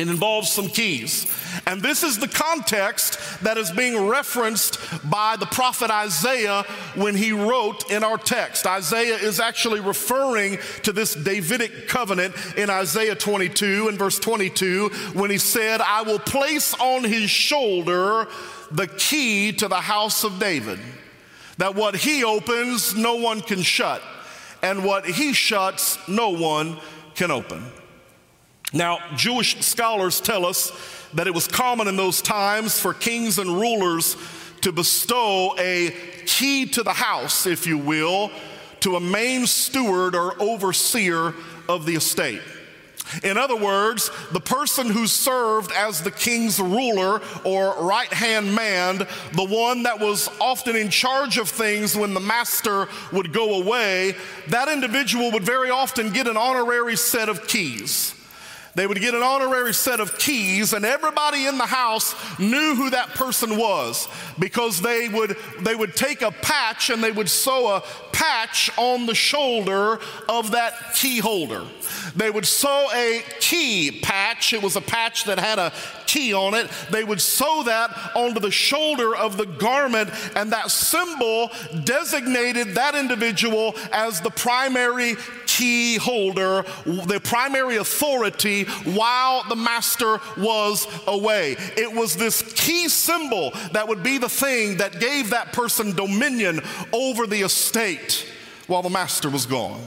It 0.01 0.10
involves 0.10 0.51
some 0.51 0.67
keys. 0.67 1.31
And 1.67 1.79
this 1.79 2.01
is 2.01 2.17
the 2.17 2.27
context 2.27 3.20
that 3.43 3.60
is 3.60 3.70
being 3.70 4.08
referenced 4.08 4.79
by 5.08 5.36
the 5.36 5.46
prophet 5.46 5.91
Isaiah 5.91 6.63
when 6.96 7.13
he 7.13 7.34
wrote 7.34 7.91
in 7.91 8.03
our 8.03 8.17
text. 8.17 8.65
Isaiah 8.65 9.17
is 9.17 9.39
actually 9.39 9.79
referring 9.79 10.58
to 10.84 10.91
this 10.91 11.13
Davidic 11.13 11.88
covenant 11.88 12.34
in 12.58 12.72
Isaiah 12.72 13.13
22 13.13 13.89
and 13.89 14.00
verse 14.00 14.17
22 14.17 14.89
when 15.13 15.29
he 15.29 15.38
said, 15.38 15.81
I 15.81 16.01
will 16.01 16.20
place 16.20 16.74
on 16.74 17.03
his 17.03 17.29
shoulder 17.29 18.27
the 18.72 18.88
key 18.88 19.51
to 19.51 19.67
the 19.67 19.75
house 19.75 20.24
of 20.24 20.39
David, 20.39 20.79
that 21.60 21.75
what 21.75 21.96
he 21.96 22.24
opens, 22.24 22.96
no 22.96 23.17
one 23.17 23.41
can 23.41 23.62
shut, 23.62 24.01
and 24.63 24.84
what 24.84 25.05
he 25.05 25.34
shuts, 25.34 26.00
no 26.08 26.29
one 26.29 26.77
can 27.13 27.29
open. 27.29 27.63
Now, 28.73 28.99
Jewish 29.15 29.59
scholars 29.65 30.21
tell 30.21 30.45
us 30.45 30.71
that 31.13 31.27
it 31.27 31.33
was 31.33 31.47
common 31.47 31.87
in 31.87 31.97
those 31.97 32.21
times 32.21 32.79
for 32.79 32.93
kings 32.93 33.37
and 33.37 33.49
rulers 33.49 34.15
to 34.61 34.71
bestow 34.71 35.55
a 35.57 35.93
key 36.25 36.65
to 36.67 36.83
the 36.83 36.93
house, 36.93 37.45
if 37.45 37.67
you 37.67 37.77
will, 37.77 38.31
to 38.81 38.95
a 38.95 38.99
main 38.99 39.45
steward 39.45 40.15
or 40.15 40.41
overseer 40.41 41.33
of 41.67 41.85
the 41.85 41.95
estate. 41.95 42.41
In 43.23 43.37
other 43.37 43.57
words, 43.57 44.09
the 44.31 44.39
person 44.39 44.89
who 44.89 45.05
served 45.05 45.71
as 45.73 46.01
the 46.01 46.11
king's 46.11 46.59
ruler 46.59 47.21
or 47.43 47.75
right 47.83 48.11
hand 48.13 48.55
man, 48.55 48.99
the 49.33 49.43
one 49.43 49.83
that 49.83 49.99
was 49.99 50.29
often 50.39 50.77
in 50.77 50.89
charge 50.89 51.37
of 51.37 51.49
things 51.49 51.95
when 51.95 52.13
the 52.13 52.19
master 52.21 52.87
would 53.11 53.33
go 53.33 53.61
away, 53.61 54.15
that 54.47 54.69
individual 54.69 55.29
would 55.31 55.43
very 55.43 55.69
often 55.69 56.11
get 56.11 56.27
an 56.27 56.37
honorary 56.37 56.95
set 56.95 57.27
of 57.27 57.47
keys. 57.47 58.15
They 58.73 58.87
would 58.87 58.99
get 58.99 59.13
an 59.13 59.23
honorary 59.23 59.73
set 59.73 59.99
of 59.99 60.17
keys, 60.17 60.73
and 60.73 60.85
everybody 60.85 61.45
in 61.45 61.57
the 61.57 61.65
house 61.65 62.15
knew 62.39 62.75
who 62.75 62.89
that 62.91 63.09
person 63.09 63.57
was 63.57 64.07
because 64.39 64.81
they 64.81 65.09
would, 65.09 65.35
they 65.59 65.75
would 65.75 65.95
take 65.95 66.21
a 66.21 66.31
patch 66.31 66.89
and 66.89 67.03
they 67.03 67.11
would 67.11 67.29
sew 67.29 67.67
a 67.67 67.83
patch 68.13 68.71
on 68.77 69.05
the 69.05 69.15
shoulder 69.15 69.99
of 70.29 70.51
that 70.51 70.95
key 70.95 71.19
holder. 71.19 71.65
They 72.15 72.29
would 72.29 72.45
sew 72.45 72.87
a 72.93 73.23
key 73.39 73.99
patch. 74.01 74.53
It 74.53 74.61
was 74.61 74.75
a 74.75 74.81
patch 74.81 75.25
that 75.25 75.39
had 75.39 75.59
a 75.59 75.73
key 76.05 76.33
on 76.33 76.53
it. 76.53 76.69
They 76.89 77.03
would 77.03 77.21
sew 77.21 77.63
that 77.65 78.15
onto 78.15 78.39
the 78.39 78.51
shoulder 78.51 79.15
of 79.15 79.37
the 79.37 79.45
garment, 79.45 80.09
and 80.35 80.51
that 80.51 80.71
symbol 80.71 81.51
designated 81.83 82.75
that 82.75 82.95
individual 82.95 83.75
as 83.91 84.21
the 84.21 84.29
primary 84.29 85.15
key 85.61 85.97
holder, 85.97 86.65
the 86.87 87.21
primary 87.23 87.77
authority 87.77 88.63
while 88.95 89.47
the 89.47 89.55
master 89.55 90.19
was 90.35 90.87
away. 91.05 91.55
It 91.77 91.93
was 91.93 92.15
this 92.15 92.41
key 92.55 92.89
symbol 92.89 93.51
that 93.73 93.87
would 93.87 94.01
be 94.01 94.17
the 94.17 94.27
thing 94.27 94.77
that 94.77 94.99
gave 94.99 95.29
that 95.29 95.53
person 95.53 95.95
dominion 95.95 96.61
over 96.91 97.27
the 97.27 97.41
estate 97.41 98.27
while 98.65 98.81
the 98.81 98.89
master 98.89 99.29
was 99.29 99.45
gone. 99.45 99.79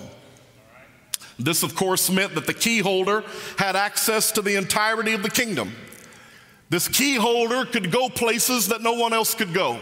This, 1.40 1.64
of 1.64 1.74
course, 1.74 2.08
meant 2.08 2.36
that 2.36 2.46
the 2.46 2.54
key 2.54 2.78
holder 2.78 3.24
had 3.58 3.74
access 3.74 4.30
to 4.32 4.42
the 4.42 4.54
entirety 4.54 5.12
of 5.12 5.24
the 5.24 5.30
kingdom. 5.30 5.72
This 6.70 6.86
key 6.86 7.16
holder 7.16 7.64
could 7.64 7.90
go 7.90 8.08
places 8.08 8.68
that 8.68 8.80
no 8.80 8.92
one 8.92 9.12
else 9.12 9.34
could 9.34 9.52
go. 9.52 9.80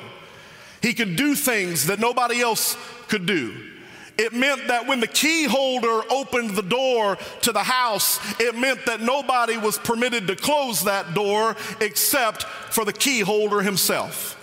He 0.81 0.95
could 0.95 1.17
do 1.17 1.35
things 1.35 1.89
that 1.89 2.01
nobody 2.01 2.41
else 2.41 2.79
could 3.09 3.27
do. 3.27 3.72
It 4.19 4.33
meant 4.33 4.69
that 4.69 4.87
when 4.87 5.01
the 5.01 5.07
key 5.07 5.45
holder 5.45 6.03
opened 6.11 6.51
the 6.51 6.63
door 6.63 7.17
to 7.43 7.53
the 7.53 7.63
house, 7.63 8.21
it 8.41 8.55
meant 8.55 8.85
that 8.87 9.01
nobody 9.01 9.57
was 9.57 9.79
permitted 9.79 10.27
to 10.27 10.37
close 10.37 10.85
that 10.85 11.15
door 11.15 11.57
except 11.81 12.43
for 12.45 12.85
the 12.85 12.93
key 12.93 13.21
holder 13.21 13.63
himself. 13.63 14.39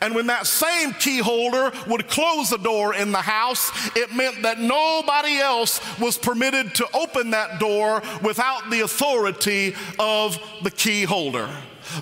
And 0.00 0.14
when 0.14 0.28
that 0.28 0.46
same 0.46 0.92
key 0.92 1.18
holder 1.18 1.72
would 1.88 2.08
close 2.08 2.50
the 2.50 2.58
door 2.58 2.94
in 2.94 3.10
the 3.10 3.18
house, 3.18 3.72
it 3.96 4.14
meant 4.14 4.42
that 4.42 4.60
nobody 4.60 5.38
else 5.38 5.80
was 5.98 6.16
permitted 6.16 6.74
to 6.76 6.86
open 6.94 7.30
that 7.30 7.58
door 7.58 8.02
without 8.22 8.70
the 8.70 8.80
authority 8.80 9.74
of 9.98 10.38
the 10.62 10.70
key 10.70 11.02
holder, 11.02 11.50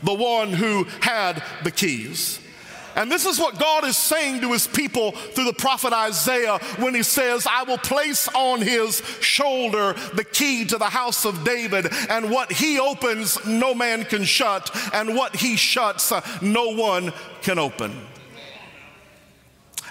the 0.02 0.14
one 0.14 0.52
who 0.52 0.84
had 1.00 1.42
the 1.64 1.70
keys. 1.70 2.40
And 2.98 3.12
this 3.12 3.26
is 3.26 3.38
what 3.38 3.60
God 3.60 3.84
is 3.84 3.96
saying 3.96 4.40
to 4.40 4.52
his 4.52 4.66
people 4.66 5.12
through 5.12 5.44
the 5.44 5.52
prophet 5.52 5.92
Isaiah 5.92 6.58
when 6.78 6.96
he 6.96 7.04
says, 7.04 7.46
I 7.48 7.62
will 7.62 7.78
place 7.78 8.26
on 8.34 8.60
his 8.60 9.00
shoulder 9.20 9.92
the 10.14 10.24
key 10.24 10.64
to 10.64 10.78
the 10.78 10.86
house 10.86 11.24
of 11.24 11.44
David, 11.44 11.86
and 12.10 12.28
what 12.28 12.50
he 12.50 12.80
opens, 12.80 13.46
no 13.46 13.72
man 13.72 14.04
can 14.04 14.24
shut, 14.24 14.76
and 14.92 15.14
what 15.14 15.36
he 15.36 15.54
shuts, 15.54 16.12
no 16.42 16.70
one 16.74 17.12
can 17.40 17.60
open. 17.60 17.96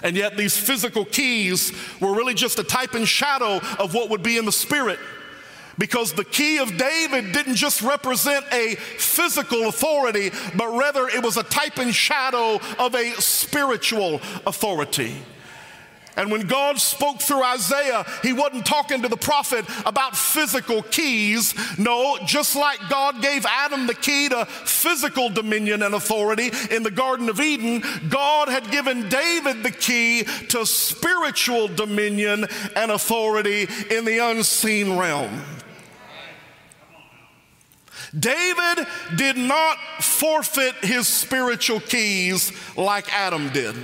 And 0.02 0.14
yet, 0.14 0.36
these 0.36 0.58
physical 0.58 1.06
keys 1.06 1.72
were 2.00 2.12
really 2.14 2.34
just 2.34 2.58
a 2.58 2.62
type 2.62 2.92
and 2.92 3.08
shadow 3.08 3.58
of 3.78 3.94
what 3.94 4.10
would 4.10 4.22
be 4.22 4.36
in 4.36 4.44
the 4.44 4.52
spirit 4.52 4.98
because 5.78 6.12
the 6.12 6.24
key 6.24 6.58
of 6.58 6.76
David 6.76 7.32
didn't 7.32 7.54
just 7.54 7.82
represent 7.82 8.44
a 8.52 8.74
physical 8.74 9.68
authority, 9.68 10.30
but 10.56 10.68
rather 10.76 11.08
it 11.08 11.22
was 11.22 11.36
a 11.36 11.44
type 11.44 11.78
and 11.78 11.94
shadow 11.94 12.60
of 12.78 12.94
a 12.94 13.12
spiritual 13.20 14.20
authority. 14.46 15.14
And 16.18 16.32
when 16.32 16.48
God 16.48 16.80
spoke 16.80 17.20
through 17.20 17.44
Isaiah, 17.44 18.04
he 18.24 18.32
wasn't 18.32 18.66
talking 18.66 19.02
to 19.02 19.08
the 19.08 19.16
prophet 19.16 19.64
about 19.86 20.16
physical 20.16 20.82
keys. 20.82 21.54
No, 21.78 22.18
just 22.26 22.56
like 22.56 22.80
God 22.90 23.22
gave 23.22 23.46
Adam 23.46 23.86
the 23.86 23.94
key 23.94 24.28
to 24.28 24.44
physical 24.46 25.28
dominion 25.28 25.80
and 25.80 25.94
authority 25.94 26.50
in 26.72 26.82
the 26.82 26.90
Garden 26.90 27.28
of 27.28 27.40
Eden, 27.40 27.84
God 28.08 28.48
had 28.48 28.68
given 28.72 29.08
David 29.08 29.62
the 29.62 29.70
key 29.70 30.24
to 30.48 30.66
spiritual 30.66 31.68
dominion 31.68 32.46
and 32.74 32.90
authority 32.90 33.68
in 33.88 34.04
the 34.04 34.18
unseen 34.18 34.98
realm. 34.98 35.44
David 38.18 38.86
did 39.16 39.36
not 39.36 39.78
forfeit 40.00 40.74
his 40.82 41.06
spiritual 41.06 41.80
keys 41.80 42.52
like 42.76 43.12
Adam 43.12 43.50
did. 43.50 43.74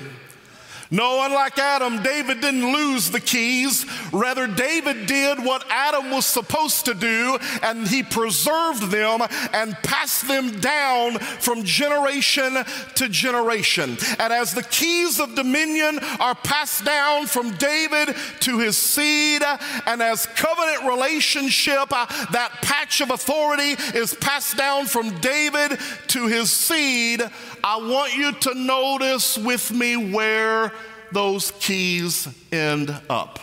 No, 0.94 1.24
unlike 1.24 1.58
Adam, 1.58 2.04
David 2.04 2.40
didn't 2.40 2.72
lose 2.72 3.10
the 3.10 3.18
keys. 3.18 3.84
Rather, 4.12 4.46
David 4.46 5.06
did 5.06 5.44
what 5.44 5.64
Adam 5.68 6.12
was 6.12 6.24
supposed 6.24 6.84
to 6.84 6.94
do, 6.94 7.36
and 7.64 7.88
he 7.88 8.04
preserved 8.04 8.92
them 8.92 9.20
and 9.52 9.76
passed 9.82 10.28
them 10.28 10.60
down 10.60 11.18
from 11.18 11.64
generation 11.64 12.58
to 12.94 13.08
generation. 13.08 13.96
And 14.20 14.32
as 14.32 14.54
the 14.54 14.62
keys 14.62 15.18
of 15.18 15.34
dominion 15.34 15.98
are 16.20 16.36
passed 16.36 16.84
down 16.84 17.26
from 17.26 17.50
David 17.56 18.14
to 18.40 18.60
his 18.60 18.78
seed, 18.78 19.42
and 19.86 20.00
as 20.00 20.26
covenant 20.26 20.84
relationship, 20.84 21.88
uh, 21.90 22.06
that 22.30 22.52
patch 22.62 23.00
of 23.00 23.10
authority 23.10 23.74
is 23.98 24.14
passed 24.14 24.56
down 24.56 24.86
from 24.86 25.18
David 25.18 25.76
to 26.06 26.28
his 26.28 26.52
seed, 26.52 27.20
I 27.66 27.78
want 27.78 28.14
you 28.14 28.30
to 28.30 28.54
notice 28.54 29.38
with 29.38 29.72
me 29.72 29.96
where 29.96 30.70
those 31.12 31.50
keys 31.52 32.28
end 32.52 32.94
up. 33.08 33.38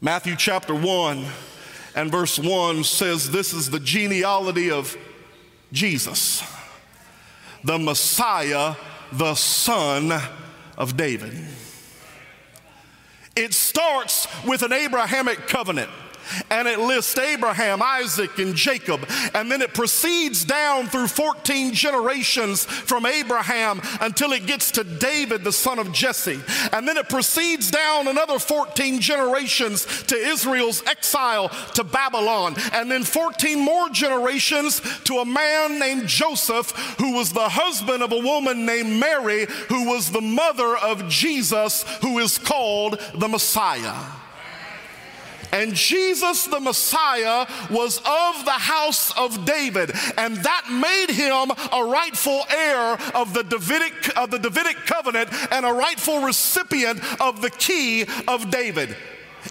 Matthew 0.00 0.34
chapter 0.34 0.74
1 0.74 1.24
and 1.94 2.10
verse 2.10 2.40
1 2.40 2.82
says 2.82 3.30
this 3.30 3.52
is 3.52 3.70
the 3.70 3.78
genealogy 3.78 4.72
of 4.72 4.96
Jesus, 5.70 6.42
the 7.62 7.78
Messiah, 7.78 8.74
the 9.12 9.36
son 9.36 10.12
of 10.76 10.96
David. 10.96 11.38
It 13.36 13.54
starts 13.54 14.26
with 14.44 14.62
an 14.62 14.72
Abrahamic 14.72 15.46
covenant 15.46 15.90
and 16.50 16.68
it 16.68 16.78
lists 16.78 17.18
Abraham, 17.18 17.82
Isaac, 17.82 18.38
and 18.38 18.54
Jacob. 18.54 19.08
And 19.34 19.50
then 19.50 19.62
it 19.62 19.74
proceeds 19.74 20.44
down 20.44 20.88
through 20.88 21.08
14 21.08 21.72
generations 21.72 22.64
from 22.64 23.06
Abraham 23.06 23.80
until 24.00 24.32
it 24.32 24.46
gets 24.46 24.70
to 24.72 24.84
David, 24.84 25.44
the 25.44 25.52
son 25.52 25.78
of 25.78 25.92
Jesse. 25.92 26.40
And 26.72 26.86
then 26.86 26.96
it 26.96 27.08
proceeds 27.08 27.70
down 27.70 28.08
another 28.08 28.38
14 28.38 29.00
generations 29.00 29.84
to 30.04 30.16
Israel's 30.16 30.82
exile 30.86 31.48
to 31.74 31.84
Babylon. 31.84 32.56
And 32.72 32.90
then 32.90 33.04
14 33.04 33.58
more 33.58 33.88
generations 33.88 34.80
to 35.04 35.18
a 35.18 35.24
man 35.24 35.78
named 35.78 36.06
Joseph, 36.06 36.70
who 36.98 37.14
was 37.14 37.32
the 37.32 37.48
husband 37.48 38.02
of 38.02 38.12
a 38.12 38.18
woman 38.18 38.66
named 38.66 39.00
Mary, 39.00 39.46
who 39.68 39.88
was 39.88 40.10
the 40.10 40.20
mother 40.20 40.76
of 40.76 41.08
Jesus, 41.08 41.84
who 42.00 42.18
is 42.18 42.38
called 42.38 43.00
the 43.14 43.28
Messiah. 43.28 43.94
And 45.54 45.72
Jesus 45.72 46.46
the 46.46 46.58
Messiah 46.58 47.46
was 47.70 47.98
of 47.98 48.44
the 48.44 48.50
house 48.50 49.16
of 49.16 49.44
David, 49.44 49.92
and 50.18 50.36
that 50.38 50.66
made 50.68 51.14
him 51.14 51.52
a 51.72 51.84
rightful 51.84 52.42
heir 52.50 52.98
of 53.14 53.32
the 53.32 53.44
Davidic, 53.44 54.18
of 54.18 54.32
the 54.32 54.38
Davidic 54.40 54.78
covenant 54.84 55.30
and 55.52 55.64
a 55.64 55.72
rightful 55.72 56.22
recipient 56.22 56.98
of 57.20 57.40
the 57.40 57.50
key 57.50 58.04
of 58.26 58.50
David. 58.50 58.96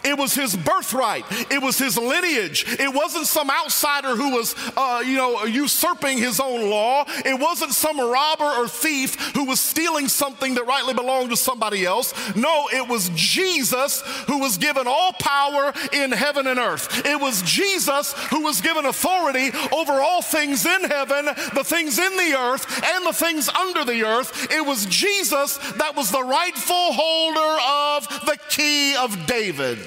It 0.04 0.18
was 0.18 0.34
his 0.34 0.56
birthright. 0.56 1.26
It 1.52 1.62
was 1.62 1.78
his 1.78 1.98
lineage. 1.98 2.66
It 2.80 2.94
wasn't 2.94 3.28
some 3.28 3.50
outsider 3.50 4.16
who 4.16 4.36
was, 4.36 4.56
uh, 4.76 5.04
you 5.06 5.18
know, 5.18 5.44
usurping 5.44 6.18
his 6.18 6.40
own 6.40 6.70
law. 6.70 7.06
It 7.26 7.40
wasn't 7.40 7.74
some 7.74 8.00
robber 8.00 8.44
or 8.44 8.68
thief 8.68 9.16
who 9.36 9.46
was 9.46 9.60
stealing 9.60 10.08
something 10.08 10.56
that 10.56 10.66
rightly 10.66 10.94
belonged 10.94 11.30
to 11.30 11.38
somebody 11.38 11.86
else. 11.86 12.14
No, 12.36 12.68
it 12.74 12.88
was 12.88 13.10
Jesus 13.16 14.02
who 14.28 14.40
was 14.40 14.58
given 14.58 14.88
all 14.88 15.14
power 15.14 15.74
in 15.92 16.12
heaven 16.12 16.48
and 16.48 16.60
earth. 16.60 17.06
It 17.06 17.20
was 17.20 17.42
Jesus 17.44 18.14
who 18.30 18.42
was 18.44 18.62
given 18.62 18.86
authority 18.86 19.52
over 19.72 19.94
all 19.94 20.22
things 20.22 20.66
in 20.66 20.84
heaven, 20.84 21.26
the 21.26 21.64
things 21.64 22.00
in 22.00 22.18
the 22.18 22.36
earth, 22.38 22.84
and 22.84 23.06
the 23.06 23.14
things 23.14 23.50
under 23.50 23.86
the 23.86 24.04
earth. 24.04 24.52
It 24.52 24.66
was 24.66 24.86
Jesus 24.86 25.58
that 25.78 25.96
was 25.96 26.12
the 26.12 26.24
rightful 26.24 26.94
holder 26.94 27.62
of 27.64 28.08
the 28.26 28.38
key 28.50 28.96
of 28.96 29.26
David. 29.26 29.83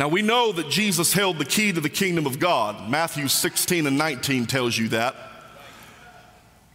Now 0.00 0.08
we 0.08 0.22
know 0.22 0.50
that 0.52 0.70
Jesus 0.70 1.12
held 1.12 1.36
the 1.36 1.44
key 1.44 1.72
to 1.72 1.80
the 1.80 1.90
kingdom 1.90 2.24
of 2.24 2.38
God. 2.38 2.88
Matthew 2.88 3.28
16 3.28 3.86
and 3.86 3.98
19 3.98 4.46
tells 4.46 4.78
you 4.78 4.88
that. 4.88 5.14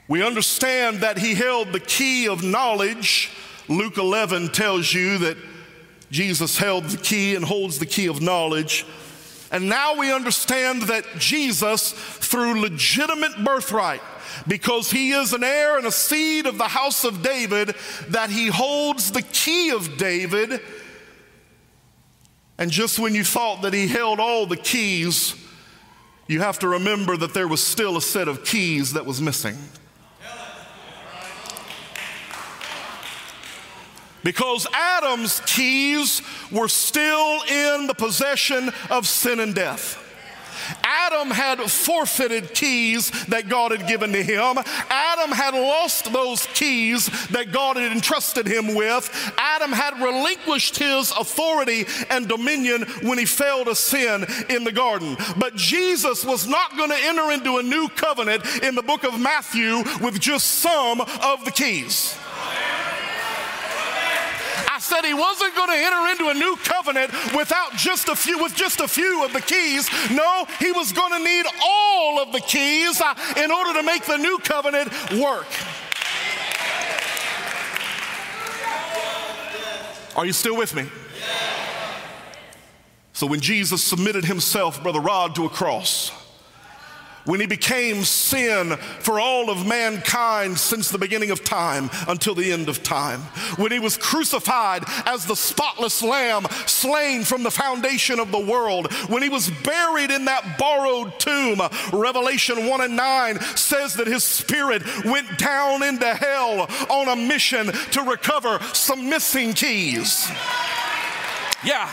We 0.08 0.22
understand 0.22 0.98
that 0.98 1.18
he 1.18 1.34
held 1.34 1.74
the 1.74 1.80
key 1.80 2.28
of 2.28 2.44
knowledge. 2.44 3.32
Luke 3.68 3.98
11 3.98 4.50
tells 4.50 4.94
you 4.94 5.18
that 5.18 5.38
Jesus 6.12 6.56
held 6.56 6.84
the 6.84 6.98
key 6.98 7.34
and 7.34 7.44
holds 7.44 7.80
the 7.80 7.88
key 7.88 8.06
of 8.06 8.22
knowledge. 8.22 8.86
And 9.52 9.70
now 9.70 9.98
we 9.98 10.12
understand 10.12 10.84
that 10.84 11.06
Jesus, 11.18 11.92
through 11.92 12.62
legitimate 12.62 13.44
birthright, 13.44 14.02
because 14.48 14.92
he 14.92 15.12
is 15.12 15.34
an 15.34 15.44
heir 15.44 15.78
and 15.78 15.86
a 15.86 15.92
seed 15.92 16.46
of 16.46 16.58
the 16.58 16.68
house 16.68 17.04
of 17.04 17.22
David, 17.22 17.75
that 18.10 18.30
he 18.30 18.48
holds 18.48 19.12
the 19.12 19.22
key 19.22 19.72
of 19.72 19.98
David 19.98 20.60
and 22.58 22.72
just 22.72 23.00
when 23.00 23.14
you 23.16 23.24
thought 23.24 23.62
that 23.64 23.74
he 23.74 23.88
held 23.88 24.20
all 24.20 24.46
the 24.46 24.58
keys, 24.58 25.36
you 26.28 26.40
have 26.40 26.60
to 26.60 26.68
remember 26.68 27.18
that 27.18 27.34
there 27.34 27.48
was 27.48 27.62
still 27.62 27.98
a 27.98 28.02
set 28.02 28.28
of 28.28 28.46
keys 28.46 28.94
that 28.94 29.06
was 29.06 29.22
missing. 29.22 29.58
Because 34.25 34.65
Adam's 34.74 35.39
keys 35.46 36.24
were 36.51 36.67
still 36.67 37.44
in 37.44 37.86
the 37.86 37.94
possession 37.94 38.72
of 38.89 39.05
sin 39.05 39.39
and 39.39 39.53
death. 39.53 40.01
Adam 40.84 41.29
had 41.29 41.60
forfeited 41.60 42.55
keys 42.55 43.12
that 43.27 43.50
God 43.50 43.70
had 43.70 43.88
given 43.88 44.12
to 44.13 44.24
him. 44.24 44.58
Adam 44.89 45.32
had 45.32 45.53
lost 45.53 46.12
those 46.12 46.48
keys 46.55 47.05
that 47.27 47.51
God 47.51 47.77
had 47.77 47.91
entrusted 47.91 48.48
him 48.48 48.74
with. 48.74 49.12
Adam 49.38 49.72
had 49.72 50.01
relinquished 50.01 50.79
his 50.79 51.12
authority 51.12 51.86
and 52.10 52.27
dominion 52.27 52.82
when 53.04 53.19
he 53.19 53.26
fell 53.26 53.63
to 53.65 53.76
sin 53.76 54.26
in 54.50 54.63
the 54.63 54.71
garden. 54.71 55.15
But 55.38 55.56
Jesus 55.56 56.26
was 56.26 56.47
not 56.47 56.76
going 56.76 56.89
to 56.89 56.97
enter 57.00 57.32
into 57.32 57.58
a 57.58 57.63
new 57.63 57.88
covenant 57.89 58.43
in 58.63 58.73
the 58.73 58.82
book 58.82 59.04
of 59.04 59.19
Matthew 59.19 59.84
with 60.02 60.19
just 60.19 60.47
some 60.47 61.00
of 61.00 61.45
the 61.45 61.52
keys 61.52 62.17
said 64.86 65.04
he 65.04 65.13
wasn't 65.13 65.56
going 65.56 65.69
to 65.69 65.76
enter 65.76 66.12
into 66.12 66.30
a 66.30 66.34
new 66.34 66.56
covenant 66.58 67.12
without 67.36 67.74
just 67.76 68.08
a 68.08 68.15
few, 68.15 68.41
with 68.41 68.56
just 68.56 68.80
a 68.80 68.88
few 68.88 69.26
of 69.26 69.34
the 69.34 69.41
keys. 69.41 69.89
No, 70.12 70.45
he 70.60 70.71
was 70.71 70.91
going 70.91 71.12
to 71.12 71.19
need 71.19 71.45
all 71.63 72.19
of 72.19 72.32
the 72.32 72.39
keys 72.39 73.02
uh, 73.02 73.15
in 73.38 73.52
order 73.52 73.74
to 73.74 73.84
make 73.84 74.06
the 74.06 74.17
new 74.17 74.38
covenant 74.39 74.89
work. 75.13 75.48
Are 80.15 80.26
you 80.26 80.34
still 80.34 80.56
with 80.56 80.74
me? 80.76 80.88
So 83.12 83.28
when 83.28 83.39
Jesus 83.39 83.82
submitted 83.84 84.26
himself, 84.26 84.84
Brother 84.84 85.00
Rod, 85.00 85.36
to 85.36 85.45
a 85.45 85.50
cross, 85.50 86.12
when 87.26 87.40
he 87.40 87.46
became 87.46 88.04
sin 88.04 88.78
for 89.00 89.20
all 89.20 89.50
of 89.50 89.66
mankind 89.68 90.58
since 90.58 90.90
the 90.90 90.98
beginning 90.98 91.32
of 91.32 91.44
time 91.44 91.90
until 92.08 92.36
the 92.36 92.52
end 92.52 92.70
of 92.70 92.84
time, 92.84 93.20
when 93.58 93.72
he 93.72 93.80
was 93.80 93.98
crucified 93.98 94.84
as 95.06 95.26
the 95.26 95.36
spotless 95.36 96.02
lamb 96.02 96.46
slain 96.66 97.24
from 97.24 97.44
the 97.44 97.52
foundation 97.52 98.20
of 98.20 98.32
the 98.32 98.40
world, 98.40 98.92
when 99.10 99.24
he 99.24 99.30
was 99.30 99.50
buried 99.64 100.12
in 100.12 100.26
that 100.26 100.58
borrowed 100.58 101.20
tomb, 101.20 101.60
Revelation 101.92 102.68
1 102.68 102.82
and 102.82 102.96
9 102.96 103.40
says 103.56 103.96
that 103.96 104.08
his 104.08 104.24
spirit 104.24 104.84
went 105.06 105.38
down 105.38 105.84
into 105.84 106.14
hell 106.14 106.68
on 106.90 107.08
a 107.10 107.16
mission 107.16 107.68
to 107.92 108.02
recover 108.04 108.60
some 108.74 109.10
missing 109.10 109.54
keys. 109.54 110.28
Yeah, 111.64 111.90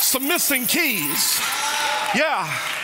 some 0.00 0.28
missing 0.28 0.66
keys. 0.66 1.40
Yeah. 2.14 2.81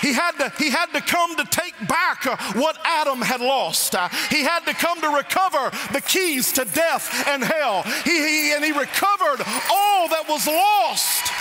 He 0.00 0.12
had 0.12 0.32
to, 0.32 0.52
he 0.58 0.70
had 0.70 0.86
to 0.92 1.00
come 1.00 1.36
to 1.36 1.44
take 1.44 1.74
back 1.88 2.26
uh, 2.26 2.36
what 2.54 2.78
Adam 2.84 3.20
had 3.20 3.40
lost. 3.40 3.94
Uh, 3.94 4.08
he 4.30 4.42
had 4.42 4.60
to 4.66 4.74
come 4.74 5.00
to 5.00 5.08
recover 5.08 5.70
the 5.92 6.00
keys 6.00 6.52
to 6.52 6.64
death 6.64 7.26
and 7.28 7.42
hell. 7.42 7.82
He, 8.04 8.18
he, 8.18 8.52
and 8.52 8.64
he 8.64 8.72
recovered 8.72 9.40
all 9.70 10.08
that 10.08 10.24
was 10.28 10.46
lost. 10.46 11.32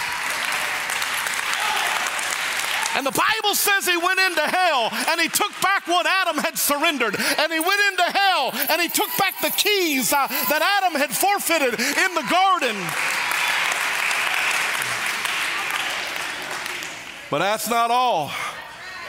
And 2.95 3.06
the 3.06 3.12
Bible 3.12 3.56
says 3.56 3.86
he 3.86 3.98
went 3.98 4.19
into 4.19 4.41
hell 4.41 4.89
and 5.10 5.22
he 5.22 5.30
took 5.30 5.54
back 5.62 5.88
what 5.88 6.06
Adam 6.06 6.38
had 6.38 6.58
surrendered. 6.58 7.15
And 7.15 7.54
he 7.54 7.60
went 7.60 7.82
into 7.91 8.04
hell 8.04 8.52
and 8.69 8.82
he 8.82 8.89
took 8.89 9.10
back 9.17 9.39
the 9.41 9.52
keys 9.52 10.12
uh, 10.12 10.28
that 10.28 10.62
Adam 10.82 11.00
had 11.00 11.12
forfeited 11.12 11.80
in 11.80 12.12
the 12.15 12.26
garden. 12.28 12.76
But 17.30 17.39
that's 17.39 17.70
not 17.70 17.92
all. 17.92 18.32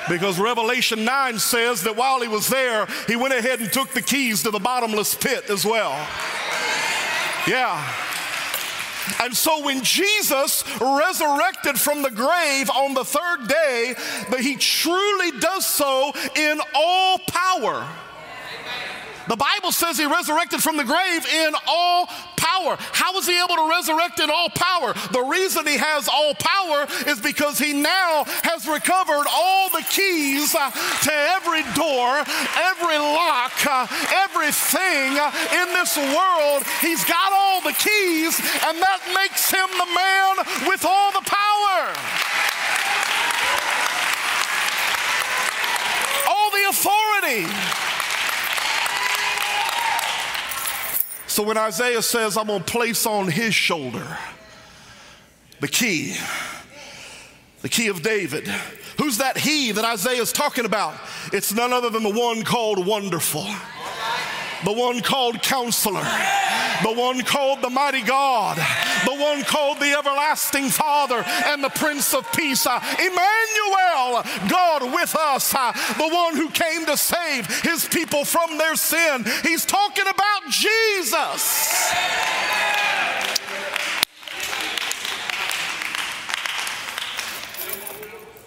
Because 0.08 0.38
Revelation 0.38 1.04
9 1.04 1.38
says 1.38 1.82
that 1.82 1.96
while 1.96 2.20
he 2.20 2.28
was 2.28 2.48
there, 2.48 2.86
he 3.06 3.16
went 3.16 3.34
ahead 3.34 3.60
and 3.60 3.72
took 3.72 3.92
the 3.92 4.02
keys 4.02 4.42
to 4.42 4.50
the 4.50 4.58
bottomless 4.58 5.14
pit 5.14 5.50
as 5.50 5.64
well. 5.64 5.92
Yeah. 7.46 7.82
And 9.20 9.36
so 9.36 9.64
when 9.64 9.82
Jesus 9.82 10.64
resurrected 10.80 11.78
from 11.78 12.02
the 12.02 12.10
grave 12.10 12.70
on 12.70 12.94
the 12.94 13.04
third 13.04 13.48
day, 13.48 13.94
that 14.30 14.40
he 14.40 14.56
truly 14.56 15.38
does 15.38 15.66
so 15.66 16.12
in 16.36 16.60
all 16.74 17.18
power. 17.18 17.86
The 19.30 19.36
Bible 19.36 19.70
says 19.70 19.96
he 19.96 20.06
resurrected 20.06 20.60
from 20.60 20.76
the 20.76 20.82
grave 20.82 21.24
in 21.24 21.54
all 21.68 22.06
power. 22.34 22.74
How 22.90 23.14
was 23.14 23.28
he 23.28 23.38
able 23.38 23.54
to 23.54 23.70
resurrect 23.70 24.18
in 24.18 24.28
all 24.28 24.50
power? 24.50 24.92
The 25.14 25.22
reason 25.22 25.68
he 25.68 25.78
has 25.78 26.08
all 26.08 26.34
power 26.34 26.90
is 27.06 27.20
because 27.20 27.56
he 27.56 27.72
now 27.72 28.24
has 28.42 28.66
recovered 28.66 29.30
all 29.30 29.70
the 29.70 29.86
keys 29.86 30.50
uh, 30.58 30.74
to 31.06 31.12
every 31.38 31.62
door, 31.78 32.26
every 32.58 32.98
lock, 32.98 33.54
uh, 33.70 33.86
everything 34.26 35.14
uh, 35.14 35.30
in 35.62 35.78
this 35.78 35.94
world. 35.94 36.66
He's 36.82 37.06
got 37.06 37.30
all 37.30 37.62
the 37.62 37.78
keys, 37.78 38.34
and 38.66 38.82
that 38.82 38.98
makes 39.14 39.46
him 39.46 39.70
the 39.78 39.90
man 39.94 40.42
with 40.66 40.82
all 40.82 41.14
the 41.14 41.22
power. 41.22 41.78
All 46.26 46.50
the 46.50 46.66
authority. 46.66 47.89
So 51.30 51.44
when 51.44 51.56
Isaiah 51.56 52.02
says, 52.02 52.36
I'm 52.36 52.48
going 52.48 52.58
to 52.58 52.64
place 52.64 53.06
on 53.06 53.28
his 53.28 53.54
shoulder 53.54 54.18
the 55.60 55.68
key, 55.68 56.16
the 57.62 57.68
key 57.68 57.86
of 57.86 58.02
David, 58.02 58.48
who's 58.98 59.18
that 59.18 59.38
he 59.38 59.70
that 59.70 59.84
Isaiah 59.84 60.22
is 60.22 60.32
talking 60.32 60.64
about? 60.64 60.94
It's 61.32 61.54
none 61.54 61.72
other 61.72 61.88
than 61.88 62.02
the 62.02 62.10
one 62.10 62.42
called 62.42 62.84
Wonderful. 62.84 63.44
the 64.64 64.72
one 64.72 65.02
called 65.02 65.40
Counselor, 65.40 66.02
the 66.82 66.92
one 66.92 67.22
called 67.22 67.62
the 67.62 67.70
Mighty 67.70 68.02
God, 68.02 68.56
the 69.04 69.14
one 69.14 69.42
called 69.44 69.78
the 69.78 69.92
Everlasting 69.92 70.68
Father, 70.68 71.22
and 71.46 71.62
the 71.62 71.68
Prince 71.70 72.14
of 72.14 72.30
Peace. 72.32 72.66
Emmanuel, 72.66 74.22
God 74.48 74.94
with 74.94 75.14
us, 75.16 75.52
the 75.52 76.08
one 76.12 76.36
who 76.36 76.48
came 76.50 76.86
to 76.86 76.96
save 76.96 77.46
his 77.62 77.86
people 77.86 78.24
from 78.24 78.58
their 78.58 78.76
sin. 78.76 79.24
He's 79.42 79.64
talking 79.64 80.06
about 80.06 80.50
Jesus. 80.50 81.94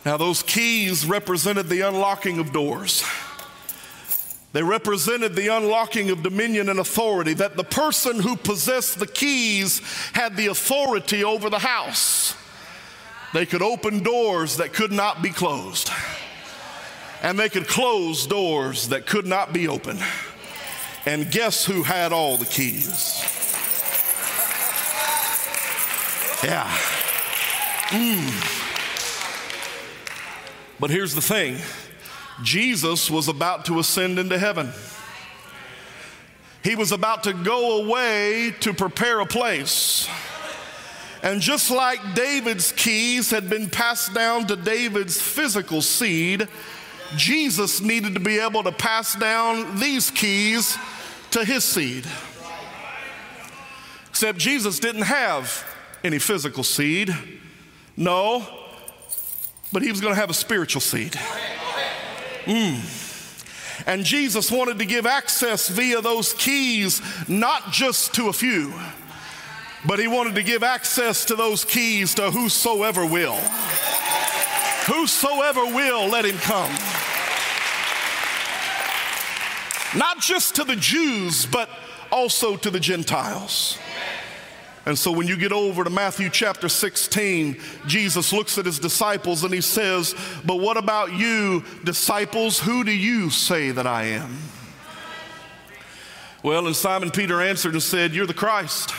Now, 0.05 0.17
those 0.17 0.43
keys 0.43 1.05
represented 1.05 1.69
the 1.69 1.81
unlocking 1.81 2.39
of 2.39 2.51
doors. 2.51 3.03
They 4.53 4.61
represented 4.61 5.35
the 5.35 5.47
unlocking 5.47 6.11
of 6.11 6.21
dominion 6.21 6.69
and 6.69 6.79
authority, 6.79 7.33
that 7.33 7.57
the 7.57 7.63
person 7.63 8.19
who 8.19 8.35
possessed 8.35 8.99
the 8.99 9.07
keys 9.07 9.81
had 10.13 10.37
the 10.37 10.47
authority 10.47 11.23
over 11.23 11.49
the 11.49 11.59
house. 11.59 12.35
They 13.33 13.47
could 13.47 13.63
open 13.63 14.03
doors 14.03 14.57
that 14.57 14.71
could 14.71 14.91
not 14.91 15.23
be 15.23 15.31
closed, 15.31 15.89
and 17.23 17.37
they 17.37 17.49
could 17.49 17.67
close 17.67 18.27
doors 18.27 18.89
that 18.89 19.07
could 19.07 19.25
not 19.25 19.53
be 19.53 19.67
opened. 19.67 20.03
And 21.07 21.31
guess 21.31 21.65
who 21.65 21.81
had 21.81 22.13
all 22.13 22.37
the 22.37 22.45
keys? 22.45 23.21
Yeah. 26.43 26.69
Mm. 27.89 28.59
But 30.79 30.91
here's 30.91 31.15
the 31.15 31.21
thing 31.21 31.57
Jesus 32.41 33.11
was 33.11 33.27
about 33.27 33.65
to 33.65 33.79
ascend 33.79 34.17
into 34.17 34.37
heaven. 34.37 34.71
He 36.63 36.75
was 36.75 36.91
about 36.91 37.23
to 37.23 37.33
go 37.33 37.83
away 37.83 38.55
to 38.61 38.73
prepare 38.73 39.19
a 39.19 39.25
place. 39.25 40.07
And 41.21 41.41
just 41.41 41.71
like 41.71 42.15
David's 42.15 42.71
keys 42.71 43.29
had 43.29 43.49
been 43.49 43.69
passed 43.69 44.13
down 44.13 44.47
to 44.47 44.55
David's 44.55 45.21
physical 45.21 45.81
seed, 45.81 46.47
Jesus 47.15 47.81
needed 47.81 48.13
to 48.15 48.19
be 48.19 48.39
able 48.39 48.63
to 48.63 48.71
pass 48.71 49.15
down 49.15 49.79
these 49.79 50.09
keys 50.09 50.77
to 51.31 51.45
his 51.45 51.63
seed. 51.63 52.05
Except 54.09 54.37
Jesus 54.37 54.79
didn't 54.79 55.03
have 55.03 55.65
any 56.03 56.19
physical 56.19 56.63
seed. 56.63 57.15
No, 57.95 58.45
but 59.71 59.81
he 59.81 59.89
was 59.89 60.01
going 60.01 60.13
to 60.13 60.19
have 60.19 60.29
a 60.29 60.33
spiritual 60.33 60.81
seed. 60.81 61.17
Mm. 62.45 63.87
And 63.87 64.05
Jesus 64.05 64.51
wanted 64.51 64.79
to 64.79 64.85
give 64.85 65.05
access 65.05 65.67
via 65.67 66.01
those 66.01 66.33
keys, 66.33 67.01
not 67.27 67.71
just 67.71 68.13
to 68.15 68.29
a 68.29 68.33
few, 68.33 68.73
but 69.85 69.99
he 69.99 70.07
wanted 70.07 70.35
to 70.35 70.43
give 70.43 70.63
access 70.63 71.25
to 71.25 71.35
those 71.35 71.65
keys 71.65 72.15
to 72.15 72.31
whosoever 72.31 73.05
will. 73.05 73.35
Whosoever 74.85 75.65
will, 75.65 76.07
let 76.07 76.25
him 76.25 76.37
come. 76.37 76.71
Not 79.97 80.19
just 80.19 80.55
to 80.55 80.63
the 80.63 80.75
Jews, 80.75 81.45
but 81.45 81.69
also 82.11 82.55
to 82.57 82.69
the 82.69 82.79
Gentiles. 82.79 83.77
And 84.85 84.99
so 84.99 85.11
when 85.11 85.27
you 85.27 85.37
get 85.37 85.53
over 85.53 85.83
to 85.83 85.89
Matthew 85.89 86.29
chapter 86.29 86.67
16, 86.67 87.57
Jesus 87.87 88.33
looks 88.33 88.57
at 88.57 88.65
his 88.65 88.79
disciples 88.79 89.43
and 89.43 89.53
he 89.53 89.61
says, 89.61 90.13
But 90.45 90.57
what 90.57 90.75
about 90.75 91.13
you, 91.13 91.63
disciples? 91.85 92.59
Who 92.59 92.83
do 92.83 92.91
you 92.91 93.29
say 93.29 93.71
that 93.71 93.87
I 93.87 94.03
am? 94.03 94.37
Well, 96.43 96.67
and 96.67 96.75
Simon 96.75 97.11
Peter 97.11 97.41
answered 97.41 97.73
and 97.73 97.81
said, 97.81 98.13
You're 98.13 98.27
the 98.27 98.33
Christ. 98.33 98.91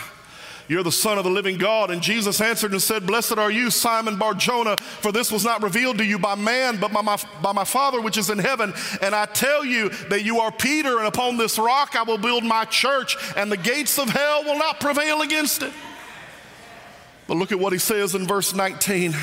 You're 0.66 0.82
the 0.82 0.92
Son 0.92 1.18
of 1.18 1.24
the 1.24 1.30
living 1.30 1.58
God. 1.58 1.90
And 1.90 2.00
Jesus 2.00 2.40
answered 2.40 2.72
and 2.72 2.80
said, 2.80 3.06
Blessed 3.06 3.36
are 3.36 3.50
you, 3.50 3.70
Simon 3.70 4.16
Barjona, 4.16 4.76
for 4.78 5.12
this 5.12 5.30
was 5.30 5.44
not 5.44 5.62
revealed 5.62 5.98
to 5.98 6.04
you 6.04 6.18
by 6.18 6.34
man, 6.34 6.78
but 6.78 6.92
by 6.92 7.02
my, 7.02 7.18
by 7.42 7.52
my 7.52 7.64
Father 7.64 8.00
which 8.00 8.16
is 8.16 8.30
in 8.30 8.38
heaven. 8.38 8.72
And 9.02 9.14
I 9.14 9.26
tell 9.26 9.64
you 9.64 9.90
that 10.08 10.24
you 10.24 10.40
are 10.40 10.50
Peter, 10.50 10.98
and 10.98 11.06
upon 11.06 11.36
this 11.36 11.58
rock 11.58 11.96
I 11.96 12.02
will 12.02 12.18
build 12.18 12.44
my 12.44 12.64
church, 12.64 13.16
and 13.36 13.52
the 13.52 13.56
gates 13.56 13.98
of 13.98 14.08
hell 14.08 14.44
will 14.44 14.58
not 14.58 14.80
prevail 14.80 15.20
against 15.20 15.62
it. 15.62 15.72
But 17.26 17.36
look 17.36 17.52
at 17.52 17.58
what 17.58 17.72
he 17.72 17.78
says 17.78 18.14
in 18.14 18.26
verse 18.26 18.54
19. 18.54 19.14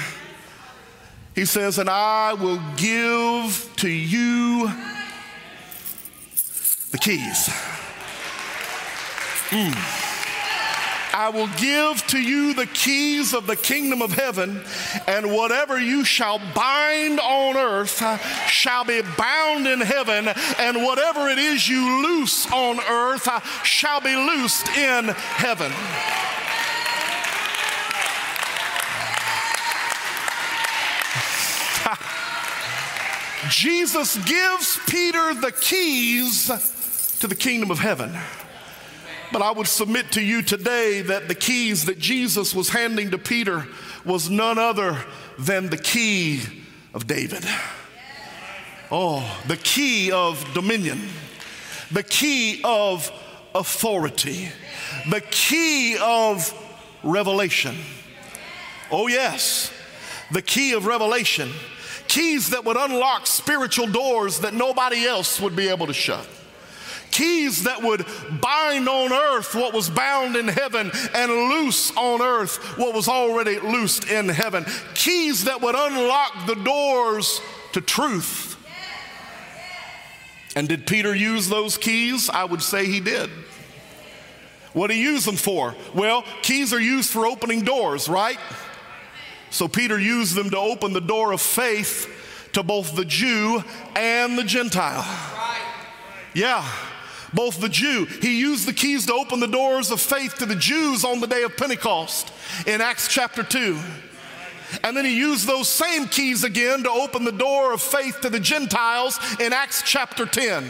He 1.34 1.46
says, 1.46 1.78
And 1.78 1.90
I 1.90 2.34
will 2.34 2.62
give 2.76 3.70
to 3.78 3.90
you 3.90 4.68
the 6.92 6.98
keys. 6.98 7.50
Mm. 9.50 10.01
I 11.14 11.30
will 11.30 11.50
give 11.58 12.06
to 12.08 12.20
you 12.20 12.54
the 12.54 12.68
keys 12.68 13.34
of 13.34 13.48
the 13.48 13.56
kingdom 13.56 14.02
of 14.02 14.14
heaven, 14.14 14.62
and 15.08 15.34
whatever 15.34 15.80
you 15.80 16.06
shall 16.06 16.40
bind 16.54 17.20
on 17.20 17.58
earth 17.58 18.02
shall 18.48 18.86
be 18.86 19.02
bound 19.18 19.68
in 19.68 19.82
heaven, 19.82 20.30
and 20.60 20.84
whatever 20.84 21.28
it 21.30 21.38
is 21.38 21.68
you 21.68 22.04
loose 22.04 22.50
on 22.52 22.80
earth 22.80 23.28
shall 23.66 24.00
be 24.00 24.16
loosed 24.16 24.70
in 24.70 25.10
heaven. 25.10 25.72
Jesus 33.50 34.18
gives 34.26 34.80
Peter 34.88 35.34
the 35.34 35.52
keys 35.52 36.48
to 37.20 37.28
the 37.28 37.36
kingdom 37.36 37.70
of 37.70 37.80
heaven. 37.80 38.18
But 39.32 39.42
I 39.42 39.52
would 39.52 39.68
submit 39.68 40.12
to 40.14 40.22
you 40.22 40.42
today 40.42 41.02
that 41.02 41.28
the 41.28 41.36
keys 41.36 41.86
that 41.86 41.98
Jesus 41.98 42.54
was 42.54 42.70
handing 42.70 43.12
to 43.12 43.18
Peter 43.18 43.66
was 44.04 44.30
none 44.30 44.58
other 44.58 44.98
than 45.40 45.70
the 45.70 45.78
key 45.78 46.42
of 46.94 47.08
David. 47.08 47.46
Oh, 48.92 49.42
the 49.48 49.56
key 49.56 50.12
of 50.12 50.46
dominion, 50.54 51.00
the 51.92 52.04
key 52.04 52.60
of 52.66 53.10
authority, 53.56 54.50
the 55.10 55.22
key 55.22 55.98
of 56.02 56.54
revelation. 57.02 57.78
Oh, 58.92 59.08
yes, 59.08 59.72
the 60.32 60.42
key 60.42 60.74
of 60.74 60.86
revelation. 60.86 61.50
Keys 62.10 62.50
that 62.50 62.66
would 62.66 62.76
unlock 62.76 63.28
spiritual 63.28 63.88
doors 63.88 64.40
that 64.40 64.54
nobody 64.54 65.06
else 65.06 65.40
would 65.40 65.56
be 65.56 65.70
able 65.70 65.88
to 65.88 65.94
shut 65.94 66.28
keys 67.12 67.64
that 67.64 67.82
would 67.84 68.06
bind 68.42 68.88
on 68.88 69.12
earth 69.12 69.54
what 69.54 69.74
was 69.74 69.90
bound 69.90 70.36
in 70.36 70.48
heaven 70.48 70.92
and 71.14 71.32
loose 71.32 71.96
on 71.96 72.22
earth 72.22 72.78
what 72.78 72.96
was 72.96 73.08
already 73.08 73.60
loosed 73.60 74.10
in 74.10 74.30
heaven. 74.30 74.66
Keys 74.94 75.44
that 75.46 75.62
would 75.62 75.76
unlock 75.76 76.48
the 76.48 76.56
doors 76.56 77.42
to 77.74 77.82
truth. 77.82 78.58
And 80.56 80.68
did 80.68 80.86
Peter 80.88 81.16
use 81.16 81.48
those 81.48 81.78
keys? 81.78 82.30
I 82.30 82.44
would 82.44 82.62
say 82.62 82.86
he 82.86 83.00
did. 83.00 83.30
What 84.74 84.88
did 84.88 84.96
he 84.96 85.02
use 85.02 85.26
them 85.26 85.36
for? 85.36 85.76
Well, 85.94 86.24
keys 86.42 86.74
are 86.74 86.80
used 86.80 87.10
for 87.10 87.26
opening 87.26 87.62
doors, 87.62 88.10
right? 88.10 88.40
So 89.50 89.68
Peter 89.68 90.00
used 90.00 90.36
them 90.36 90.50
to 90.50 90.58
open 90.58 90.94
the 90.94 91.02
door 91.02 91.34
of 91.34 91.42
faith 91.42 92.10
to 92.54 92.64
both 92.64 92.96
the 92.96 93.06
Jew 93.06 93.64
and 93.96 94.38
the 94.38 94.44
Gentile. 94.44 95.06
Yeah 96.34 96.66
both 97.34 97.60
the 97.60 97.70
Jew. 97.70 98.06
He 98.06 98.40
used 98.40 98.68
the 98.68 98.74
keys 98.74 99.06
to 99.08 99.14
open 99.14 99.40
the 99.40 99.48
doors 99.48 99.92
of 99.92 100.02
faith 100.02 100.38
to 100.38 100.46
the 100.46 100.56
Jews 100.56 101.04
on 101.04 101.20
the 101.20 101.28
day 101.28 101.44
of 101.44 101.58
Pentecost 101.58 102.32
in 102.68 102.82
Acts 102.82 103.08
chapter 103.08 103.44
2. 103.44 103.78
And 104.84 104.96
then 104.96 105.06
he 105.06 105.18
used 105.18 105.48
those 105.48 105.68
same 105.68 106.08
keys 106.08 106.44
again 106.44 106.84
to 106.84 106.90
open 106.90 107.26
the 107.26 107.32
door 107.32 107.74
of 107.74 107.82
faith 107.82 108.22
to 108.22 108.30
the 108.30 108.40
Gentiles 108.40 109.20
in 109.40 109.54
Acts 109.54 109.84
chapter 109.86 110.26
10. 110.26 110.70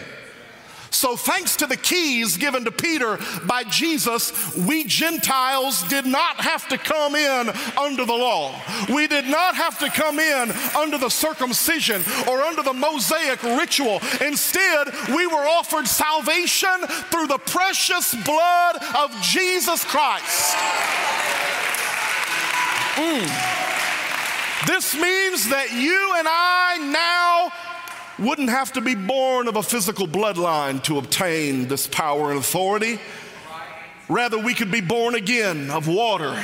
So, 0.92 1.16
thanks 1.16 1.56
to 1.56 1.68
the 1.68 1.78
keys 1.78 2.36
given 2.36 2.66
to 2.66 2.72
Peter 2.72 3.18
by 3.46 3.64
Jesus, 3.64 4.56
we 4.58 4.84
Gentiles 4.84 5.84
did 5.84 6.06
not 6.06 6.42
have 6.42 6.68
to 6.68 6.78
come 6.78 7.16
in 7.16 7.50
under 7.80 8.04
the 8.04 8.14
law. 8.14 8.54
We 8.94 9.08
did 9.08 9.26
not 9.26 9.56
have 9.56 9.80
to 9.80 9.90
come 9.90 10.20
in 10.20 10.52
under 10.78 10.98
the 10.98 11.10
circumcision 11.10 12.04
or 12.28 12.42
under 12.42 12.62
the 12.62 12.74
Mosaic 12.74 13.42
ritual. 13.42 14.02
Instead, 14.20 14.90
we 15.16 15.28
were 15.28 15.48
offered 15.48 15.88
salvation 15.88 16.86
through 17.10 17.28
the 17.28 17.40
precious 17.40 18.14
blood 18.26 18.76
of 18.94 19.12
Jesus 19.22 19.86
Christ. 19.86 20.58
Mm. 22.96 24.68
This 24.68 24.94
means 24.94 25.50
that 25.50 25.72
you 25.72 26.14
and 26.18 26.28
I 26.30 26.78
now 26.92 27.71
wouldn't 28.20 28.50
have 28.50 28.74
to 28.74 28.82
be 28.82 28.96
born 28.96 29.48
of 29.48 29.56
a 29.56 29.64
physical 29.64 30.08
bloodline 30.08 30.84
to 30.84 30.98
obtain 30.98 31.68
this 31.68 31.88
power 31.88 32.32
and 32.32 32.40
authority. 32.40 33.00
Rather, 34.10 34.38
we 34.38 34.54
could 34.54 34.72
be 34.72 34.82
born 34.82 35.16
again 35.16 35.70
of 35.70 35.88
water 35.88 36.44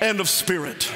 and 0.00 0.20
of 0.20 0.28
spirit. 0.28 0.90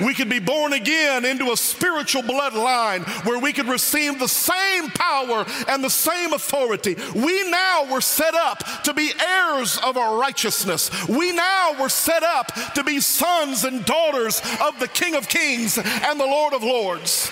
we 0.00 0.14
could 0.14 0.28
be 0.28 0.38
born 0.40 0.72
again 0.72 1.24
into 1.24 1.52
a 1.52 1.56
spiritual 1.56 2.22
bloodline 2.22 3.04
where 3.24 3.38
we 3.38 3.52
could 3.52 3.68
receive 3.68 4.18
the 4.18 4.28
same 4.28 4.90
power 4.90 5.44
and 5.68 5.84
the 5.84 5.90
same 5.90 6.32
authority. 6.32 6.96
We 7.14 7.50
now 7.50 7.86
were 7.90 8.00
set 8.00 8.34
up 8.34 8.64
to 8.84 8.94
be 8.94 9.12
heirs 9.20 9.78
of 9.84 9.96
our 9.96 10.18
righteousness. 10.18 10.90
We 11.08 11.32
now 11.32 11.76
were 11.80 11.88
set 11.88 12.22
up 12.22 12.52
to 12.74 12.84
be 12.84 13.00
sons 13.00 13.64
and 13.64 13.84
daughters 13.84 14.40
of 14.60 14.78
the 14.80 14.88
King 14.88 15.14
of 15.14 15.28
Kings 15.28 15.78
and 15.78 16.18
the 16.18 16.26
Lord 16.26 16.54
of 16.54 16.62
Lords. 16.62 17.30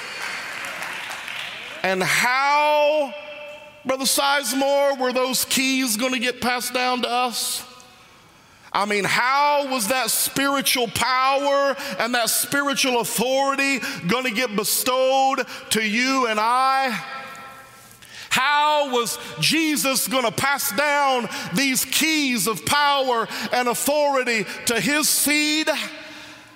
And 1.83 2.03
how, 2.03 3.13
Brother 3.85 4.05
Sizemore, 4.05 4.99
were 4.99 5.13
those 5.13 5.45
keys 5.45 5.97
going 5.97 6.13
to 6.13 6.21
get 6.21 6.41
passed 6.41 6.73
down 6.73 7.03
to 7.03 7.09
us? 7.09 7.65
I 8.73 8.87
mean, 8.87 9.05
how 9.05 9.69
was 9.69 9.89
that 9.89 10.11
spiritual 10.11 10.89
power 10.89 11.77
and 11.99 12.15
that 12.15 12.31
spiritual 12.31 13.01
authority 13.01 13.81
going 14.09 14.25
to 14.25 14.31
get 14.31 14.55
bestowed 14.57 15.47
to 15.71 15.83
you 15.83 16.27
and 16.29 16.41
I? 16.41 16.99
How 18.31 18.91
was 18.91 19.19
Jesus 19.41 20.09
going 20.09 20.25
to 20.25 20.33
pass 20.33 20.75
down 20.75 21.29
these 21.53 21.85
keys 21.85 22.47
of 22.47 22.65
power 22.65 23.29
and 23.53 23.69
authority 23.69 24.47
to 24.67 24.81
his 24.81 25.07
seed? 25.07 25.69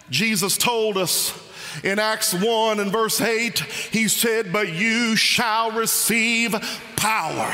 Jesus 0.08 0.56
told 0.56 0.96
us 0.96 1.38
in 1.84 1.98
Acts 1.98 2.34
1 2.34 2.80
and 2.80 2.92
verse 2.92 3.20
8, 3.20 3.58
he 3.58 4.08
said, 4.08 4.52
But 4.52 4.72
you 4.72 5.16
shall 5.16 5.70
receive 5.72 6.54
power 6.96 7.52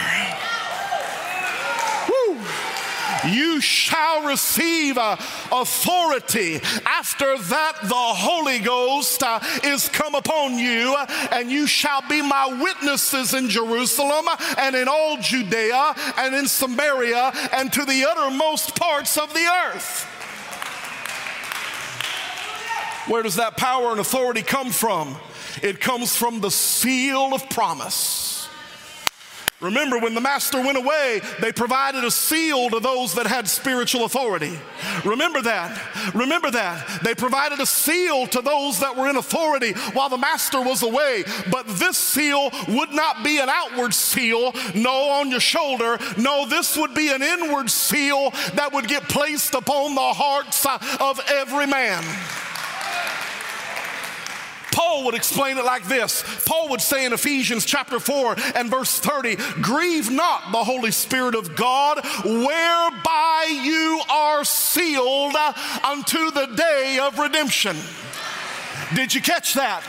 you 3.27 3.61
shall 3.61 4.23
receive 4.23 4.99
uh, 4.99 5.17
authority. 5.51 6.61
After 6.85 7.39
that, 7.39 7.79
the 7.83 7.95
Holy 7.95 8.59
Ghost 8.59 9.23
uh, 9.23 9.41
is 9.65 9.89
come 9.89 10.15
upon 10.15 10.59
you, 10.59 10.97
and 11.31 11.51
you 11.51 11.67
shall 11.67 12.03
be 12.09 12.23
my 12.23 12.47
witnesses 12.61 13.35
in 13.35 13.49
Jerusalem 13.49 14.27
and 14.59 14.75
in 14.75 14.89
all 14.89 15.17
Judea 15.19 15.95
and 16.19 16.35
in 16.35 16.47
Samaria 16.47 17.33
and 17.53 17.73
to 17.73 17.85
the 17.85 18.05
uttermost 18.05 18.79
parts 18.79 19.17
of 19.17 19.33
the 19.33 19.47
earth. 19.67 20.09
Where 23.07 23.23
does 23.23 23.37
that 23.37 23.57
power 23.57 23.91
and 23.91 24.01
authority 24.01 24.43
come 24.43 24.71
from? 24.71 25.17
It 25.63 25.81
comes 25.81 26.17
from 26.17 26.41
the 26.41 26.51
seal 26.51 27.35
of 27.35 27.49
promise. 27.51 28.49
Remember, 29.63 29.99
when 29.99 30.15
the 30.15 30.21
master 30.21 30.61
went 30.61 30.77
away, 30.77 31.21
they 31.41 31.53
provided 31.53 32.03
a 32.03 32.11
seal 32.11 32.69
to 32.71 32.81
those 32.81 33.15
that 33.15 33.29
had 33.29 33.47
spiritual 33.47 34.05
authority. 34.05 34.59
Remember 35.05 35.41
that. 35.41 36.15
Remember 36.15 36.51
that. 36.51 37.01
They 37.05 37.15
provided 37.15 37.61
a 37.61 37.67
seal 37.67 38.27
to 38.27 38.43
those 38.43 38.81
that 38.81 38.97
were 38.97 39.09
in 39.09 39.17
authority 39.17 39.73
while 39.93 40.09
the 40.09 40.19
master 40.19 40.61
was 40.61 40.83
away. 40.83 41.23
But 41.49 41.69
this 41.69 41.97
seal 41.97 42.51
would 42.69 42.91
not 42.91 43.23
be 43.23 43.39
an 43.39 43.49
outward 43.49 43.95
seal, 43.95 44.53
no, 44.75 45.11
on 45.11 45.31
your 45.31 45.41
shoulder. 45.41 45.97
No, 46.19 46.45
this 46.45 46.77
would 46.77 46.95
be 46.95 47.11
an 47.11 47.23
inward 47.23 47.71
seal 47.71 48.31
that 48.55 48.73
would 48.73 48.89
get 48.89 49.05
placed 49.05 49.55
upon 49.55 49.95
the 49.95 50.01
hearts 50.01 50.67
of 51.01 51.21
every 51.29 51.67
man. 51.69 52.03
Paul 54.73 55.05
would 55.05 55.15
explain 55.15 55.59
it 55.59 55.65
like 55.65 55.87
this 55.87 56.25
Paul 56.47 56.71
would 56.71 56.81
say 56.81 57.05
in 57.05 57.13
Ephesians 57.13 57.65
chapter 57.65 58.01
4 58.01 58.37
and 58.57 58.71
verse 58.71 58.99
30, 58.99 59.37
Grieve 59.61 60.11
not 60.11 60.51
the 60.51 60.65
Holy 60.65 60.91
Spirit 60.91 61.35
of 61.35 61.55
God, 61.55 62.05
whereby 62.25 63.61
you 63.63 64.01
are 64.11 64.45
sealed 64.45 65.37
unto 65.85 66.31
the 66.31 66.47
day 66.57 66.99
of 67.01 67.19
redemption. 67.19 67.77
Did 68.95 69.15
you 69.15 69.23
catch 69.23 69.55
that? 69.55 69.83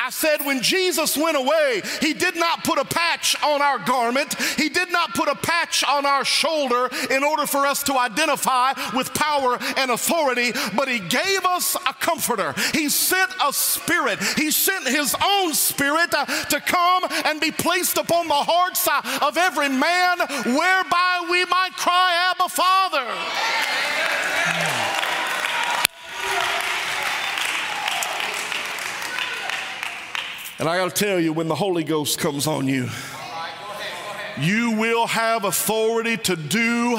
I 0.00 0.08
said, 0.10 0.44
when 0.44 0.62
Jesus 0.62 1.16
went 1.16 1.36
away, 1.36 1.82
he 2.00 2.14
did 2.14 2.36
not 2.36 2.64
put 2.64 2.78
a 2.78 2.84
patch 2.84 3.36
on 3.42 3.62
our 3.62 3.78
garment, 3.78 4.34
he 4.56 4.68
did 4.68 4.90
not 4.92 5.14
put 5.14 5.28
a 5.28 5.34
patch 5.34 5.84
on 5.84 6.06
our 6.06 6.24
shoulder 6.24 6.88
in 7.10 7.22
order 7.22 7.46
for 7.46 7.66
us 7.66 7.82
to 7.84 7.98
identify 7.98 8.72
with 8.94 9.12
power 9.14 9.58
and 9.76 9.90
authority, 9.90 10.52
but 10.74 10.88
he 10.88 10.98
gave 10.98 11.44
us 11.44 11.74
a 11.74 11.94
comforter. 11.94 12.54
He 12.72 12.88
sent 12.88 13.30
a 13.44 13.52
spirit, 13.52 14.22
he 14.36 14.50
sent 14.50 14.86
his 14.86 15.14
own 15.24 15.54
spirit 15.54 16.14
uh, 16.14 16.26
to 16.26 16.60
come 16.60 17.04
and 17.24 17.40
be 17.40 17.50
placed 17.50 17.98
upon 17.98 18.28
the 18.28 18.34
hearts 18.34 18.86
uh, 18.86 19.26
of 19.26 19.36
every 19.36 19.68
man, 19.68 20.18
whereby 20.18 21.26
we 21.30 21.44
might 21.46 21.72
cry, 21.76 22.32
Abba, 22.32 22.48
Father. 22.48 24.25
And 30.58 30.68
I 30.68 30.78
got 30.78 30.94
to 30.94 31.04
tell 31.04 31.20
you, 31.20 31.32
when 31.32 31.48
the 31.48 31.54
Holy 31.54 31.84
Ghost 31.84 32.18
comes 32.18 32.46
on 32.46 32.66
you, 32.66 32.88
you 34.40 34.72
will 34.72 35.06
have 35.06 35.44
authority 35.44 36.16
to 36.18 36.36
do 36.36 36.98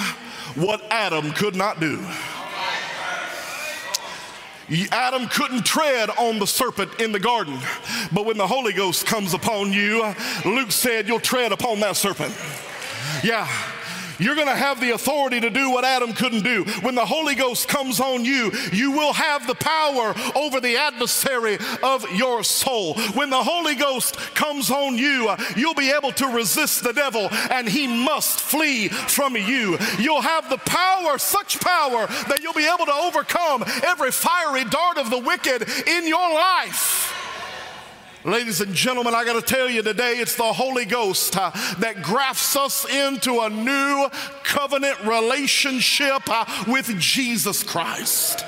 what 0.56 0.84
Adam 0.92 1.32
could 1.32 1.56
not 1.56 1.80
do. 1.80 2.06
Adam 4.92 5.28
couldn't 5.28 5.66
tread 5.66 6.10
on 6.12 6.40
the 6.40 6.46
serpent 6.48 7.00
in 7.00 7.12
the 7.12 7.20
garden, 7.20 7.58
but 8.12 8.26
when 8.26 8.38
the 8.38 8.46
Holy 8.48 8.74
Ghost 8.74 9.06
comes 9.06 9.34
upon 9.34 9.72
you, 9.72 10.14
Luke 10.46 10.72
said, 10.72 11.08
You'll 11.08 11.20
tread 11.20 11.52
upon 11.52 11.80
that 11.80 11.96
serpent. 11.96 12.36
Yeah. 13.24 13.48
You're 14.20 14.36
going 14.36 14.48
to 14.48 14.56
have 14.56 14.80
the 14.80 14.92
authority 14.92 15.40
to 15.42 15.50
do 15.50 15.72
what 15.72 15.86
Adam 15.86 16.14
couldn't 16.14 16.44
do. 16.44 16.64
When 16.82 16.96
the 16.96 17.06
Holy 17.06 17.36
Ghost 17.36 17.68
comes 17.68 18.00
on 18.00 18.26
you, 18.26 18.52
you 18.72 18.92
will 18.92 19.14
have 19.14 19.48
the 19.48 19.56
power 19.56 20.16
over 20.36 20.60
the 20.60 20.78
adversary 20.78 21.58
of 21.84 22.10
your 22.12 22.44
soul. 22.44 22.96
When 23.14 23.30
the 23.30 23.44
Holy 23.44 23.76
Ghost 23.76 24.18
comes 24.36 24.72
on 24.72 24.98
you, 24.98 25.28
uh, 25.30 25.38
you'll 25.56 25.74
be 25.74 25.92
able 25.92 26.12
to 26.14 26.28
resist 26.28 26.84
the 26.84 26.94
devil 26.94 27.30
and 27.52 27.68
he 27.68 27.88
must 27.88 28.40
flee 28.40 28.90
from 28.90 29.36
you. 29.36 29.78
You'll 30.00 30.22
have 30.22 30.50
the 30.50 30.58
power, 30.58 31.18
such 31.18 31.60
power, 31.60 32.08
that 32.08 32.40
you'll 32.42 32.54
be 32.54 32.68
able 32.68 32.86
to 32.86 32.94
overcome 32.94 33.64
every 33.84 34.12
fiery 34.12 34.66
dart 34.66 34.98
of 34.98 35.10
the 35.10 35.20
wicked 35.20 35.68
in 35.88 36.08
your 36.08 36.34
life. 36.34 37.27
Ladies 38.28 38.60
and 38.60 38.74
gentlemen, 38.74 39.16
I 39.16 39.24
got 39.24 39.42
to 39.42 39.56
tell 39.56 39.70
you 39.70 39.82
today, 39.82 40.16
it's 40.18 40.36
the 40.36 40.52
Holy 40.52 40.84
Ghost 40.84 41.38
uh, 41.38 41.50
that 41.80 42.04
grafts 42.04 42.58
us 42.58 42.84
into 42.84 43.40
a 43.40 43.50
new 43.50 44.10
covenant 44.44 45.00
relationship 45.06 46.24
uh, 46.28 46.44
with 46.68 46.88
Jesus 47.00 47.64
Christ. 47.64 48.44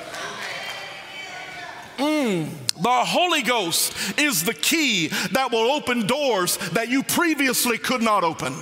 Mm, 1.96 2.50
the 2.74 2.90
Holy 2.90 3.40
Ghost 3.40 4.18
is 4.18 4.44
the 4.44 4.52
key 4.52 5.08
that 5.32 5.50
will 5.50 5.70
open 5.70 6.06
doors 6.06 6.58
that 6.72 6.90
you 6.90 7.02
previously 7.02 7.78
could 7.78 8.02
not 8.02 8.22
open. 8.22 8.54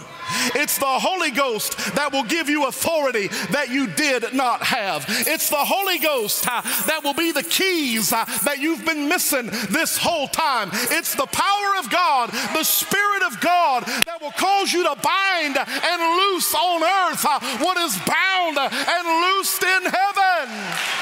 It's 0.54 0.78
the 0.78 0.86
Holy 0.86 1.30
Ghost 1.30 1.76
that 1.94 2.12
will 2.12 2.24
give 2.24 2.48
you 2.48 2.66
authority 2.66 3.28
that 3.50 3.70
you 3.70 3.86
did 3.86 4.32
not 4.34 4.62
have. 4.62 5.04
It's 5.08 5.50
the 5.50 5.56
Holy 5.56 5.98
Ghost 5.98 6.46
uh, 6.48 6.62
that 6.86 7.00
will 7.04 7.14
be 7.14 7.32
the 7.32 7.42
keys 7.42 8.12
uh, 8.12 8.24
that 8.44 8.58
you've 8.58 8.84
been 8.84 9.08
missing 9.08 9.46
this 9.70 9.96
whole 9.96 10.28
time. 10.28 10.70
It's 10.72 11.14
the 11.14 11.26
power 11.26 11.78
of 11.78 11.90
God, 11.90 12.30
the 12.54 12.64
Spirit 12.64 13.22
of 13.22 13.40
God 13.40 13.84
that 13.84 14.20
will 14.20 14.32
cause 14.32 14.72
you 14.72 14.82
to 14.82 14.96
bind 15.02 15.56
and 15.56 16.00
loose 16.16 16.54
on 16.54 16.82
earth 16.82 17.24
uh, 17.24 17.40
what 17.58 17.76
is 17.78 17.96
bound 18.06 18.58
and 18.58 19.04
loosed 19.24 19.62
in 19.62 19.82
heaven. 19.84 20.97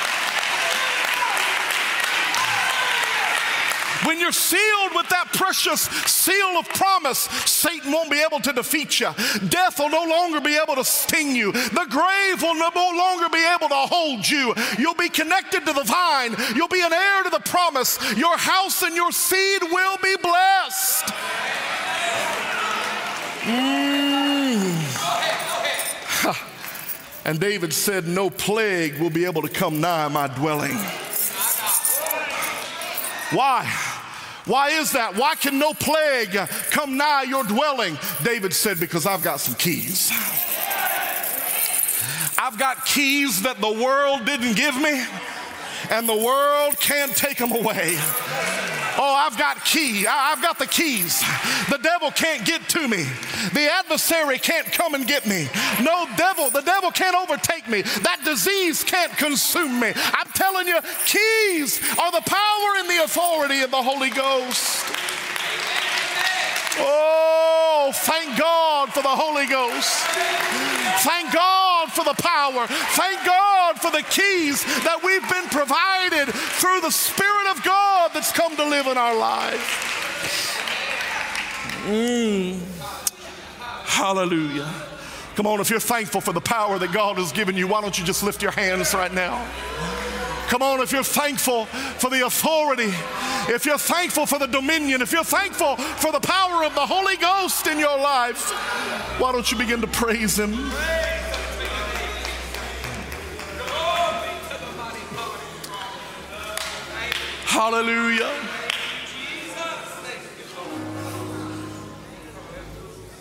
When 4.07 4.21
you're 4.21 4.31
sealed 4.31 4.95
with 4.95 5.09
that 5.09 5.33
precious 5.33 5.83
seal 6.07 6.57
of 6.57 6.69
promise, 6.69 7.19
Satan 7.45 7.91
won't 7.91 8.09
be 8.09 8.23
able 8.23 8.39
to 8.41 8.53
defeat 8.53 9.01
you. 9.01 9.11
Death 9.49 9.81
will 9.81 9.91
no 9.91 10.05
longer 10.05 10.41
be 10.41 10.57
able 10.57 10.77
to 10.77 10.85
sting 10.85 11.35
you. 11.35 11.51
The 11.51 11.87
grave 11.91 12.41
will 12.41 12.55
no 12.55 12.71
longer 12.97 13.29
be 13.29 13.45
able 13.45 13.69
to 13.69 13.75
hold 13.75 14.29
you. 14.29 14.55
You'll 14.79 14.95
be 14.95 15.09
connected 15.09 15.67
to 15.67 15.73
the 15.73 15.83
vine. 15.83 16.37
You'll 16.55 16.69
be 16.69 16.83
an 16.83 16.93
heir 16.93 17.25
to 17.25 17.31
the 17.31 17.41
promise. 17.41 17.99
Your 18.17 18.37
house 18.37 18.83
and 18.83 18.95
your 18.95 19.11
seed 19.11 19.63
will 19.63 19.99
be 20.03 20.15
blessed. 20.23 21.07
Mm. 23.43 23.97
And 27.27 27.41
David 27.41 27.73
said, 27.73 28.07
No 28.07 28.31
plague 28.31 29.01
will 29.01 29.11
be 29.11 29.25
able 29.25 29.43
to 29.43 29.49
come 29.49 29.81
nigh 29.81 30.07
my 30.07 30.29
dwelling. 30.29 30.77
Why? 33.33 33.86
Why 34.47 34.71
is 34.71 34.93
that? 34.93 35.17
Why 35.17 35.35
can 35.35 35.59
no 35.59 35.75
plague 35.75 36.35
come 36.71 36.97
nigh 36.97 37.25
your 37.25 37.45
dwelling? 37.45 37.99
David 38.23 38.55
said, 38.55 38.79
Because 38.79 39.05
I've 39.05 39.23
got 39.23 39.41
some 39.41 39.55
keys. 39.57 40.11
I've 42.39 42.59
got 42.59 42.85
keys 42.85 43.43
that 43.43 43.61
the 43.61 43.73
world 43.73 44.25
didn't 44.25 44.57
give 44.57 44.77
me, 44.77 45.05
and 45.91 46.09
the 46.09 46.17
world 46.17 46.79
can't 46.79 47.15
take 47.17 47.39
them 47.39 47.51
away. 47.51 47.99
Oh, 48.99 49.15
I've 49.15 49.37
got 49.39 49.65
key. 49.65 50.07
I've 50.07 50.41
got 50.43 50.59
the 50.59 50.67
keys. 50.67 51.21
The 51.71 51.79
devil 51.79 52.11
can't 52.11 52.45
get 52.45 52.69
to 52.71 52.89
me. 52.89 53.05
The 53.53 53.69
adversary 53.71 54.39
can't 54.39 54.67
come 54.73 54.95
and 54.95 55.07
get 55.07 55.27
me. 55.27 55.49
No 55.83 56.07
devil, 56.17 56.51
the 56.51 56.63
devil 56.63 56.91
can't 56.91 57.17
overtake 57.17 57.69
me. 57.69 57.83
That 57.83 58.21
disease 58.25 58.85
can't 58.85 59.13
consume 59.17 59.81
me. 59.81 59.93
I'm 59.95 60.31
telling 60.33 60.67
you, 60.67 60.81
keys 61.05 61.81
are 61.99 62.13
the 62.13 62.23
power 62.25 62.69
and 62.79 62.89
the 62.89 63.05
authority 63.05 63.61
of 63.63 63.71
the 63.71 63.83
Holy 63.83 64.11
Ghost. 64.11 64.85
Oh, 66.79 67.91
thank 67.95 68.39
God 68.39 68.93
for 68.93 69.03
the 69.03 69.09
Holy 69.09 69.47
Ghost. 69.47 69.91
Thank 71.05 71.33
God 71.33 71.93
for 71.93 72.05
the 72.05 72.15
power. 72.23 72.67
Thank 72.67 73.25
God 73.25 73.79
for 73.81 73.91
the 73.91 74.03
keys 74.03 74.65
that 74.85 75.01
we've 75.03 75.29
been 75.29 75.49
provided 75.49 76.33
through 76.33 76.81
the 76.81 76.91
Spirit 76.91 77.51
of 77.51 77.63
God 77.63 78.11
that's 78.13 78.33
come 78.33 78.57
to 78.57 78.65
live 78.65 78.87
in 78.87 78.97
our 78.97 79.17
life. 79.17 79.95
Mm. 81.87 82.61
Hallelujah. 83.85 84.73
Come 85.37 85.47
on, 85.47 85.61
if 85.61 85.71
you're 85.71 85.81
thankful 85.81 86.21
for 86.21 86.33
the 86.33 86.41
power 86.41 86.79
that 86.79 86.93
God 86.93 87.19
has 87.19 87.31
given 87.31 87.57
you, 87.57 87.69
why 87.69 87.81
don't 87.81 87.99
you 87.99 88.05
just 88.05 88.23
lift 88.23 88.43
your 88.43 88.53
hands 88.53 88.95
right 88.95 89.13
now? 89.13 89.47
Come 90.49 90.63
on, 90.63 90.81
if 90.81 90.93
you're 90.93 91.03
thankful 91.03 91.67
for 91.67 92.09
the 92.09 92.25
authority, 92.25 92.93
if 93.53 93.67
you're 93.67 93.79
thankful 93.79 94.27
for 94.27 94.39
the 94.39 94.47
dominion, 94.47 95.03
if 95.03 95.13
you're 95.13 95.25
thankful 95.25 95.77
for 95.77 96.13
the 96.13 96.21
power 96.21 96.65
of 96.65 96.75
the 96.75 96.87
Holy 96.87 97.17
Ghost 97.17 97.67
in 97.67 97.79
your 97.79 97.99
life, 97.99 98.53
why 99.19 99.33
don't 99.33 99.51
you 99.51 99.59
begin 99.59 99.81
to 99.81 99.89
praise 99.89 100.39
Him? 100.39 100.53
Hallelujah. 107.45 108.31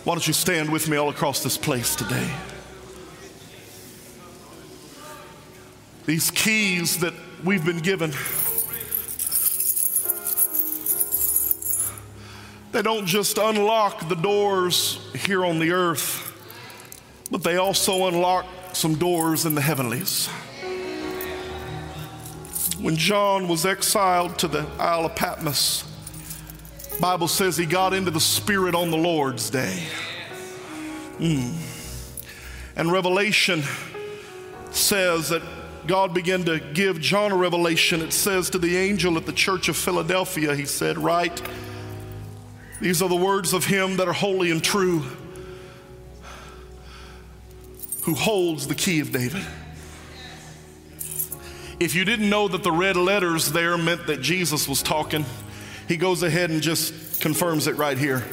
Why 0.04 0.14
don't 0.14 0.26
you 0.26 0.32
stand 0.32 0.70
with 0.70 0.88
me 0.88 0.96
all 0.96 1.08
across 1.08 1.42
this 1.42 1.58
place 1.58 1.96
today? 1.96 2.30
These 6.06 6.30
keys 6.30 7.00
that 7.00 7.14
we've 7.42 7.64
been 7.64 7.80
given, 7.80 8.12
they 12.70 12.80
don't 12.80 13.06
just 13.06 13.38
unlock 13.38 14.08
the 14.08 14.14
doors 14.14 15.00
here 15.26 15.44
on 15.44 15.58
the 15.58 15.72
earth, 15.72 16.32
but 17.32 17.42
they 17.42 17.56
also 17.56 18.06
unlock 18.06 18.46
some 18.72 18.94
doors 18.94 19.46
in 19.46 19.56
the 19.56 19.60
heavenlies. 19.60 20.28
When 22.80 22.94
John 22.94 23.48
was 23.48 23.66
exiled 23.66 24.38
to 24.38 24.48
the 24.48 24.64
Isle 24.78 25.06
of 25.06 25.16
Patmos, 25.16 25.82
Bible 27.00 27.26
says 27.26 27.56
he 27.56 27.66
got 27.66 27.92
into 27.92 28.12
the 28.12 28.20
Spirit 28.20 28.76
on 28.76 28.92
the 28.92 28.96
Lord's 28.96 29.50
day. 29.50 29.82
Mm. 31.18 31.54
And 32.76 32.92
Revelation 32.92 33.64
says 34.70 35.30
that 35.30 35.42
God 35.86 36.14
began 36.14 36.44
to 36.44 36.58
give 36.58 37.00
John 37.00 37.32
a 37.32 37.36
revelation. 37.36 38.02
It 38.02 38.12
says 38.12 38.50
to 38.50 38.58
the 38.58 38.76
angel 38.76 39.16
at 39.16 39.26
the 39.26 39.32
church 39.32 39.68
of 39.68 39.76
Philadelphia, 39.76 40.54
he 40.54 40.64
said, 40.64 40.98
Write, 40.98 41.42
these 42.80 43.00
are 43.02 43.08
the 43.08 43.16
words 43.16 43.52
of 43.52 43.64
him 43.64 43.96
that 43.96 44.08
are 44.08 44.12
holy 44.12 44.50
and 44.50 44.62
true, 44.62 45.04
who 48.02 48.14
holds 48.14 48.66
the 48.66 48.74
key 48.74 49.00
of 49.00 49.12
David. 49.12 49.44
If 51.78 51.94
you 51.94 52.04
didn't 52.04 52.30
know 52.30 52.48
that 52.48 52.62
the 52.62 52.72
red 52.72 52.96
letters 52.96 53.52
there 53.52 53.76
meant 53.76 54.06
that 54.06 54.22
Jesus 54.22 54.68
was 54.68 54.82
talking, 54.82 55.24
he 55.88 55.96
goes 55.96 56.22
ahead 56.22 56.50
and 56.50 56.62
just 56.62 57.20
confirms 57.20 57.66
it 57.66 57.76
right 57.76 57.98
here 57.98 58.24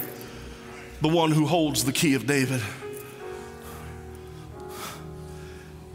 the 1.02 1.10
one 1.10 1.32
who 1.32 1.46
holds 1.46 1.84
the 1.84 1.92
key 1.92 2.13
of 2.13 2.26
David. 2.26 2.62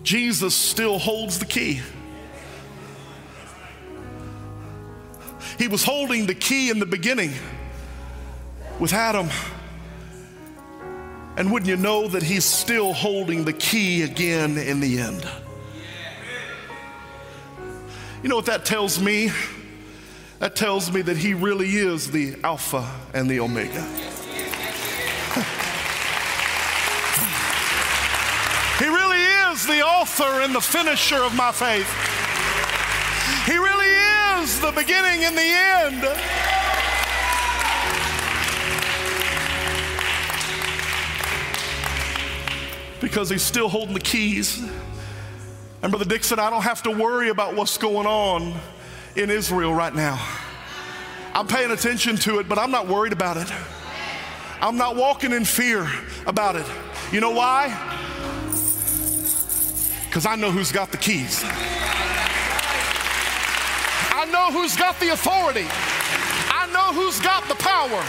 Jesus 0.09 0.55
still 0.55 0.99
holds 0.99 1.39
the 1.39 1.45
key. 1.45 1.83
He 5.59 5.69
was 5.69 5.85
holding 5.85 6.25
the 6.25 6.35
key 6.35 6.71
in 6.71 6.79
the 6.79 6.87
beginning 6.87 7.35
with 8.79 8.95
Adam. 8.95 9.29
And 11.37 11.53
wouldn't 11.53 11.69
you 11.69 11.77
know 11.77 12.09
that 12.09 12.23
he's 12.23 12.47
still 12.47 12.95
holding 12.95 13.45
the 13.45 13.53
key 13.53 14.01
again 14.01 14.57
in 14.57 14.81
the 14.81 14.99
end? 14.99 15.29
You 18.23 18.31
know 18.31 18.37
what 18.37 18.47
that 18.47 18.65
tells 18.65 18.99
me? 18.99 19.31
That 20.39 20.57
tells 20.57 20.91
me 20.91 21.03
that 21.03 21.19
he 21.19 21.35
really 21.35 21.69
is 21.69 22.11
the 22.11 22.37
Alpha 22.43 22.91
and 23.13 23.29
the 23.29 23.41
Omega. 23.41 23.87
Is 29.59 29.67
the 29.67 29.83
author 29.83 30.43
and 30.43 30.55
the 30.55 30.61
finisher 30.61 31.17
of 31.17 31.35
my 31.35 31.51
faith. 31.51 31.89
He 33.45 33.57
really 33.57 33.87
is 34.41 34.61
the 34.61 34.71
beginning 34.71 35.25
and 35.25 35.37
the 35.37 35.43
end. 35.43 36.03
Because 43.01 43.31
he's 43.31 43.43
still 43.43 43.69
holding 43.69 43.95
the 43.95 44.01
keys. 44.01 44.63
And 45.83 45.91
Brother 45.91 46.05
Dixon, 46.05 46.39
I 46.39 46.51
don't 46.51 46.63
have 46.63 46.85
to 46.85 46.93
worry 46.93 47.31
about 47.31 47.57
what's 47.57 47.79
going 47.79 48.07
on 48.07 48.55
in 49.17 49.29
Israel 49.29 49.75
right 49.75 49.95
now. 49.95 50.25
I'm 51.35 51.49
paying 51.49 51.73
attention 51.73 52.17
to 52.19 52.39
it, 52.39 52.49
but 52.49 52.59
I'm 52.59 52.71
not 52.71 52.87
worried 52.87 53.13
about 53.13 53.37
it. 53.37 53.53
I'm 54.61 54.77
not 54.77 54.95
walking 54.95 55.33
in 55.33 55.45
fear 55.45 55.89
about 56.27 56.55
it. 56.55 56.67
You 57.11 57.21
know 57.21 57.31
why? 57.31 58.08
Because 60.09 60.25
I 60.27 60.37
know 60.37 60.51
who's 60.51 60.73
got 60.73 60.91
the 60.91 60.97
keys. 60.97 61.43
I 64.11 64.27
know 64.33 64.51
who's 64.51 64.75
got 64.75 64.99
the 64.99 65.11
authority. 65.13 65.67
I 65.69 66.67
know 66.73 66.93
who's 66.99 67.21
got 67.21 67.47
the 67.47 67.55
power. 67.57 68.03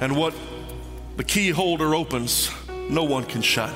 And 0.00 0.16
what 0.16 0.34
the 1.18 1.24
key 1.24 1.50
holder 1.50 1.94
opens, 1.94 2.50
no 2.88 3.04
one 3.04 3.24
can 3.24 3.42
shut. 3.42 3.74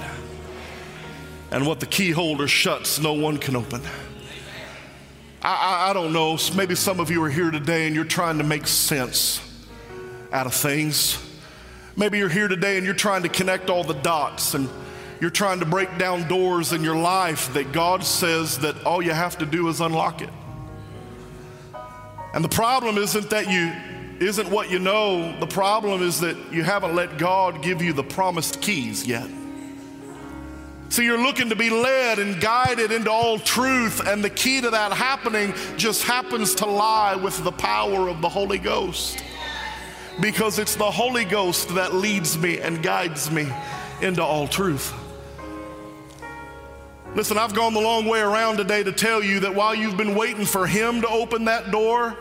And 1.51 1.67
what 1.67 1.79
the 1.79 1.87
key 1.87 2.11
holder 2.11 2.49
shuts, 2.49 2.99
no 2.99 3.13
one 3.13 3.37
can 3.37 3.55
open. 3.55 3.83
I, 5.43 5.53
I, 5.53 5.91
I, 5.91 5.93
don't 5.93 6.15
know, 6.15 6.39
maybe 6.57 6.75
some 6.75 7.01
of 7.01 7.11
you 7.11 7.23
are 7.23 7.29
here 7.29 7.51
today 7.51 7.87
and 7.87 7.95
you're 7.95 8.07
trying 8.07 8.39
to 8.39 8.45
make 8.45 8.67
sense 8.67 9.43
out 10.33 10.47
of 10.47 10.55
things. 10.55 11.19
Maybe 11.97 12.19
you're 12.19 12.29
here 12.29 12.49
today 12.49 12.77
and 12.77 12.85
you're 12.85 12.95
trying 12.95 13.23
to 13.23 13.29
connect 13.29 13.71
all 13.71 13.85
the 13.85 13.95
dots 13.95 14.55
and 14.55 14.69
you're 15.21 15.31
trying 15.31 15.61
to 15.61 15.67
break 15.67 15.97
down 15.97 16.27
doors 16.27 16.73
in 16.73 16.83
your 16.83 16.97
life 16.97 17.53
that 17.55 17.73
God 17.73 18.05
says 18.05 18.59
that 18.59 18.85
all 18.85 19.01
you 19.01 19.13
have 19.13 19.39
to 19.39 19.47
do 19.47 19.69
is 19.69 19.81
unlock 19.81 20.21
it. 20.21 20.31
And 22.35 22.45
the 22.45 22.49
problem 22.49 22.99
isn't 22.99 23.31
that 23.31 23.49
you 23.49 23.73
isn't 24.21 24.51
what 24.51 24.71
you 24.71 24.79
know. 24.79 25.39
The 25.39 25.47
problem 25.47 26.03
is 26.03 26.21
that 26.21 26.37
you 26.53 26.65
haven't 26.65 26.95
let 26.95 27.17
God 27.17 27.63
give 27.63 27.81
you 27.81 27.93
the 27.93 28.03
promised 28.03 28.61
keys 28.61 29.07
yet. 29.07 29.29
So 30.89 31.03
you're 31.03 31.23
looking 31.23 31.49
to 31.49 31.57
be 31.57 31.71
led 31.71 32.19
and 32.19 32.41
guided 32.41 32.93
into 32.93 33.11
all 33.11 33.39
truth, 33.39 34.07
and 34.07 34.23
the 34.23 34.31
key 34.31 34.61
to 34.61 34.71
that 34.71 34.93
happening 34.93 35.53
just 35.77 36.05
happens 36.05 36.55
to 36.57 36.67
lie 36.67 37.17
with 37.17 37.43
the 37.43 37.51
power 37.51 38.09
of 38.09 38.21
the 38.21 38.29
Holy 38.29 38.59
Ghost 38.59 39.23
because 40.21 40.59
it's 40.59 40.77
the 40.77 40.91
Holy 40.91 41.25
Ghost 41.25 41.75
that 41.75 41.95
leads 41.95 42.39
me 42.39 42.61
and 42.61 42.83
guides 42.83 43.31
me 43.31 43.49
into 44.01 44.23
all 44.23 44.47
truth. 44.47 44.93
Listen, 47.15 47.39
I've 47.39 47.55
gone 47.55 47.75
the 47.75 47.81
long 47.81 48.07
way 48.07 48.21
around 48.21 48.57
today 48.57 48.83
to 48.83 48.93
tell 48.93 49.23
you 49.23 49.41
that 49.41 49.55
while 49.55 49.75
you've 49.75 49.97
been 49.97 50.15
waiting 50.17 50.45
for 50.45 50.67
Him 50.67 51.01
to 51.03 51.09
open 51.09 51.45
that 51.45 51.71
door, 51.71 52.17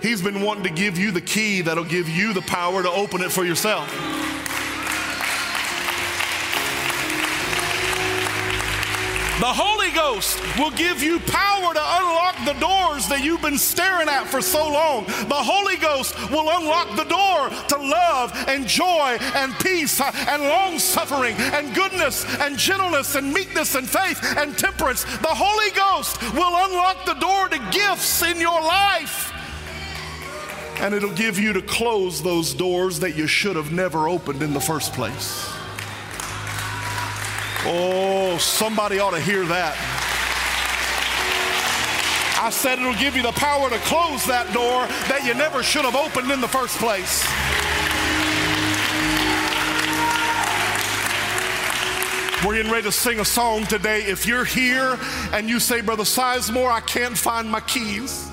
He's 0.00 0.22
been 0.22 0.42
wanting 0.42 0.62
to 0.64 0.70
give 0.70 0.96
you 0.96 1.10
the 1.10 1.20
key 1.20 1.60
that'll 1.60 1.84
give 1.84 2.08
you 2.08 2.32
the 2.32 2.40
power 2.42 2.82
to 2.82 2.90
open 2.90 3.20
it 3.20 3.30
for 3.30 3.44
yourself. 3.44 4.19
The 9.40 9.46
Holy 9.46 9.90
Ghost 9.92 10.38
will 10.58 10.70
give 10.72 11.02
you 11.02 11.18
power 11.20 11.72
to 11.72 11.80
unlock 11.80 12.36
the 12.44 12.60
doors 12.60 13.08
that 13.08 13.24
you've 13.24 13.40
been 13.40 13.56
staring 13.56 14.06
at 14.06 14.26
for 14.26 14.42
so 14.42 14.70
long. 14.70 15.06
The 15.06 15.34
Holy 15.34 15.78
Ghost 15.78 16.14
will 16.30 16.50
unlock 16.50 16.94
the 16.94 17.04
door 17.04 17.48
to 17.68 17.76
love 17.78 18.34
and 18.48 18.66
joy 18.66 19.16
and 19.34 19.54
peace 19.60 19.98
and 19.98 20.42
long 20.42 20.78
suffering 20.78 21.34
and 21.56 21.74
goodness 21.74 22.26
and 22.38 22.58
gentleness 22.58 23.14
and 23.14 23.32
meekness 23.32 23.76
and 23.76 23.88
faith 23.88 24.22
and 24.36 24.58
temperance. 24.58 25.04
The 25.04 25.32
Holy 25.32 25.70
Ghost 25.70 26.20
will 26.34 26.54
unlock 26.66 27.06
the 27.06 27.14
door 27.14 27.48
to 27.48 27.58
gifts 27.70 28.22
in 28.22 28.38
your 28.38 28.60
life. 28.60 29.32
And 30.80 30.94
it'll 30.94 31.14
give 31.14 31.38
you 31.38 31.54
to 31.54 31.62
close 31.62 32.22
those 32.22 32.52
doors 32.52 33.00
that 33.00 33.16
you 33.16 33.26
should 33.26 33.56
have 33.56 33.72
never 33.72 34.06
opened 34.06 34.42
in 34.42 34.52
the 34.52 34.60
first 34.60 34.92
place. 34.92 35.50
Oh, 37.66 38.38
somebody 38.38 38.98
ought 38.98 39.10
to 39.10 39.20
hear 39.20 39.44
that. 39.46 39.76
I 42.42 42.48
said 42.48 42.78
it'll 42.78 42.94
give 42.94 43.16
you 43.16 43.22
the 43.22 43.32
power 43.32 43.68
to 43.68 43.78
close 43.80 44.24
that 44.24 44.50
door 44.54 44.86
that 45.08 45.26
you 45.26 45.34
never 45.34 45.62
should 45.62 45.84
have 45.84 45.94
opened 45.94 46.30
in 46.30 46.40
the 46.40 46.48
first 46.48 46.78
place. 46.78 47.26
We're 52.42 52.56
getting 52.56 52.72
ready 52.72 52.84
to 52.84 52.92
sing 52.92 53.20
a 53.20 53.24
song 53.26 53.66
today. 53.66 54.04
If 54.04 54.26
you're 54.26 54.46
here 54.46 54.98
and 55.34 55.46
you 55.50 55.60
say, 55.60 55.82
Brother 55.82 56.04
Sizemore, 56.04 56.72
I 56.72 56.80
can't 56.80 57.16
find 57.16 57.50
my 57.50 57.60
keys. 57.60 58.29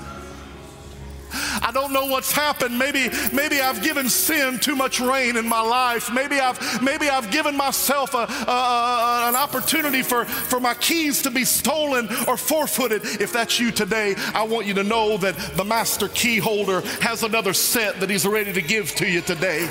I 1.68 1.72
don't 1.72 1.92
know 1.92 2.06
what's 2.06 2.32
happened. 2.32 2.80
Maybe, 2.80 3.10
maybe 3.34 3.60
I've 3.60 3.84
given 3.84 4.08
sin 4.08 4.58
too 4.58 4.74
much 4.74 5.02
reign 5.02 5.36
in 5.36 5.46
my 5.46 5.60
life. 5.60 6.10
Maybe 6.14 6.40
I've, 6.40 6.82
maybe 6.82 7.10
I've 7.10 7.30
given 7.30 7.58
myself 7.58 8.14
a, 8.14 8.20
a, 8.20 9.26
an 9.28 9.36
opportunity 9.36 10.02
for, 10.02 10.24
for 10.24 10.62
my 10.62 10.76
keys 10.76 11.22
to 11.24 11.30
be 11.30 11.44
stolen 11.44 12.08
or 12.26 12.38
forfeited. 12.38 13.04
If 13.20 13.34
that's 13.34 13.60
you 13.60 13.72
today, 13.72 14.16
I 14.34 14.44
want 14.44 14.66
you 14.66 14.76
to 14.76 14.84
know 14.86 15.18
that 15.18 15.36
the 15.58 15.66
master 15.66 16.08
key 16.08 16.38
holder 16.38 16.80
has 17.02 17.24
another 17.24 17.52
set 17.52 18.00
that 18.00 18.10
he's 18.10 18.26
ready 18.26 18.54
to 18.54 18.62
give 18.62 18.96
to 18.96 19.06
you 19.06 19.20
today. 19.20 19.68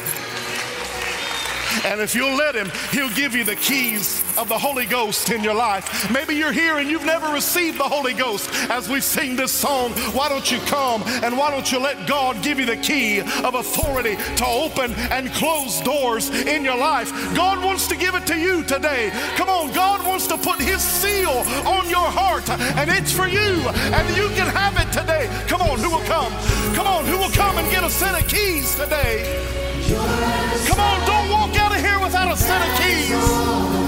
And 1.84 2.00
if 2.00 2.14
you'll 2.14 2.36
let 2.36 2.54
Him, 2.54 2.70
He'll 2.90 3.14
give 3.14 3.34
you 3.34 3.44
the 3.44 3.56
keys 3.56 4.22
of 4.38 4.48
the 4.48 4.58
Holy 4.58 4.86
Ghost 4.86 5.30
in 5.30 5.42
your 5.42 5.54
life. 5.54 6.10
Maybe 6.10 6.34
you're 6.34 6.52
here 6.52 6.78
and 6.78 6.88
you've 6.88 7.04
never 7.04 7.32
received 7.32 7.78
the 7.78 7.84
Holy 7.84 8.14
Ghost. 8.14 8.50
As 8.70 8.88
we 8.88 9.00
sing 9.00 9.36
this 9.36 9.52
song, 9.52 9.92
why 10.12 10.28
don't 10.28 10.50
you 10.50 10.58
come 10.60 11.02
and 11.22 11.36
why 11.36 11.50
don't 11.50 11.70
you 11.70 11.78
let 11.78 12.06
God 12.06 12.42
give 12.42 12.58
you 12.58 12.66
the 12.66 12.76
key 12.76 13.20
of 13.20 13.54
authority 13.54 14.16
to 14.36 14.46
open 14.46 14.92
and 15.10 15.30
close 15.32 15.80
doors 15.80 16.30
in 16.30 16.64
your 16.64 16.76
life? 16.76 17.12
God 17.34 17.62
wants 17.64 17.86
to 17.88 17.96
give 17.96 18.14
it 18.14 18.26
to 18.26 18.38
you 18.38 18.62
today. 18.64 19.10
Come 19.36 19.48
on, 19.48 19.72
God 19.72 20.06
wants 20.06 20.26
to 20.28 20.36
put 20.36 20.60
His 20.60 20.80
seal 20.80 21.30
on 21.66 21.88
your 21.88 22.08
heart, 22.10 22.48
and 22.50 22.90
it's 22.90 23.12
for 23.12 23.26
you, 23.26 23.38
and 23.38 24.16
you 24.16 24.28
can 24.30 24.48
have 24.48 24.76
it 24.76 24.92
today. 24.92 25.28
Come 25.48 25.62
on, 25.62 25.78
who 25.78 25.90
will 25.90 26.06
come? 26.06 26.32
Come 26.74 26.86
on, 26.86 27.04
who 27.06 27.18
will 27.18 27.30
come 27.30 27.58
and 27.58 27.70
get 27.70 27.84
a 27.84 27.90
set 27.90 28.20
of 28.20 28.28
keys 28.28 28.74
today? 28.74 29.24
Come 30.66 30.80
on, 30.80 31.06
don't 31.06 31.30
walk 31.30 31.56
out 31.56 31.65
without 32.06 32.32
a 32.32 32.36
set 32.36 32.62
of 32.62 32.78
keys. 32.78 33.85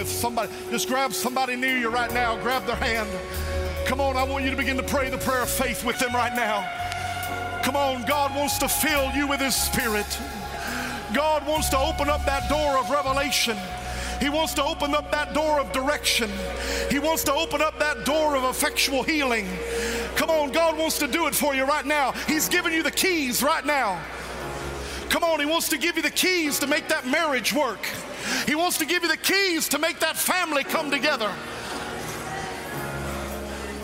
With. 0.00 0.08
Somebody, 0.10 0.50
just 0.70 0.88
grab 0.88 1.12
somebody 1.12 1.56
near 1.56 1.76
you 1.76 1.90
right 1.90 2.12
now, 2.12 2.36
grab 2.40 2.66
their 2.66 2.76
hand. 2.76 3.08
Come 3.86 4.00
on, 4.00 4.16
I 4.16 4.24
want 4.24 4.44
you 4.44 4.50
to 4.50 4.56
begin 4.56 4.76
to 4.76 4.82
pray 4.82 5.10
the 5.10 5.18
prayer 5.18 5.42
of 5.42 5.50
faith 5.50 5.84
with 5.84 5.98
them 5.98 6.14
right 6.14 6.34
now. 6.34 6.66
Come 7.62 7.76
on, 7.76 8.04
God 8.06 8.34
wants 8.34 8.58
to 8.58 8.68
fill 8.68 9.10
you 9.12 9.26
with 9.26 9.40
His 9.40 9.54
Spirit. 9.54 10.06
God 11.14 11.46
wants 11.46 11.68
to 11.70 11.78
open 11.78 12.08
up 12.08 12.24
that 12.24 12.48
door 12.48 12.78
of 12.78 12.88
revelation. 12.90 13.56
He 14.20 14.28
wants 14.28 14.54
to 14.54 14.64
open 14.64 14.94
up 14.94 15.10
that 15.10 15.34
door 15.34 15.60
of 15.60 15.72
direction. 15.72 16.30
He 16.90 16.98
wants 16.98 17.24
to 17.24 17.34
open 17.34 17.60
up 17.60 17.78
that 17.78 18.04
door 18.04 18.36
of 18.36 18.44
effectual 18.44 19.02
healing. 19.02 19.48
Come 20.14 20.30
on, 20.30 20.52
God 20.52 20.78
wants 20.78 20.98
to 20.98 21.06
do 21.06 21.26
it 21.26 21.34
for 21.34 21.54
you 21.54 21.64
right 21.64 21.86
now. 21.86 22.12
He's 22.26 22.48
giving 22.48 22.72
you 22.72 22.82
the 22.82 22.90
keys 22.90 23.42
right 23.42 23.64
now. 23.64 24.00
Come 25.10 25.24
on, 25.24 25.40
He 25.40 25.46
wants 25.46 25.68
to 25.68 25.78
give 25.78 25.96
you 25.96 26.02
the 26.02 26.10
keys 26.10 26.58
to 26.60 26.66
make 26.66 26.88
that 26.88 27.06
marriage 27.06 27.52
work. 27.52 27.84
He 28.46 28.54
wants 28.54 28.78
to 28.78 28.86
give 28.86 29.02
you 29.02 29.08
the 29.08 29.16
keys 29.16 29.68
to 29.68 29.78
make 29.78 29.98
that 30.00 30.16
family 30.16 30.64
come 30.64 30.90
together. 30.90 31.30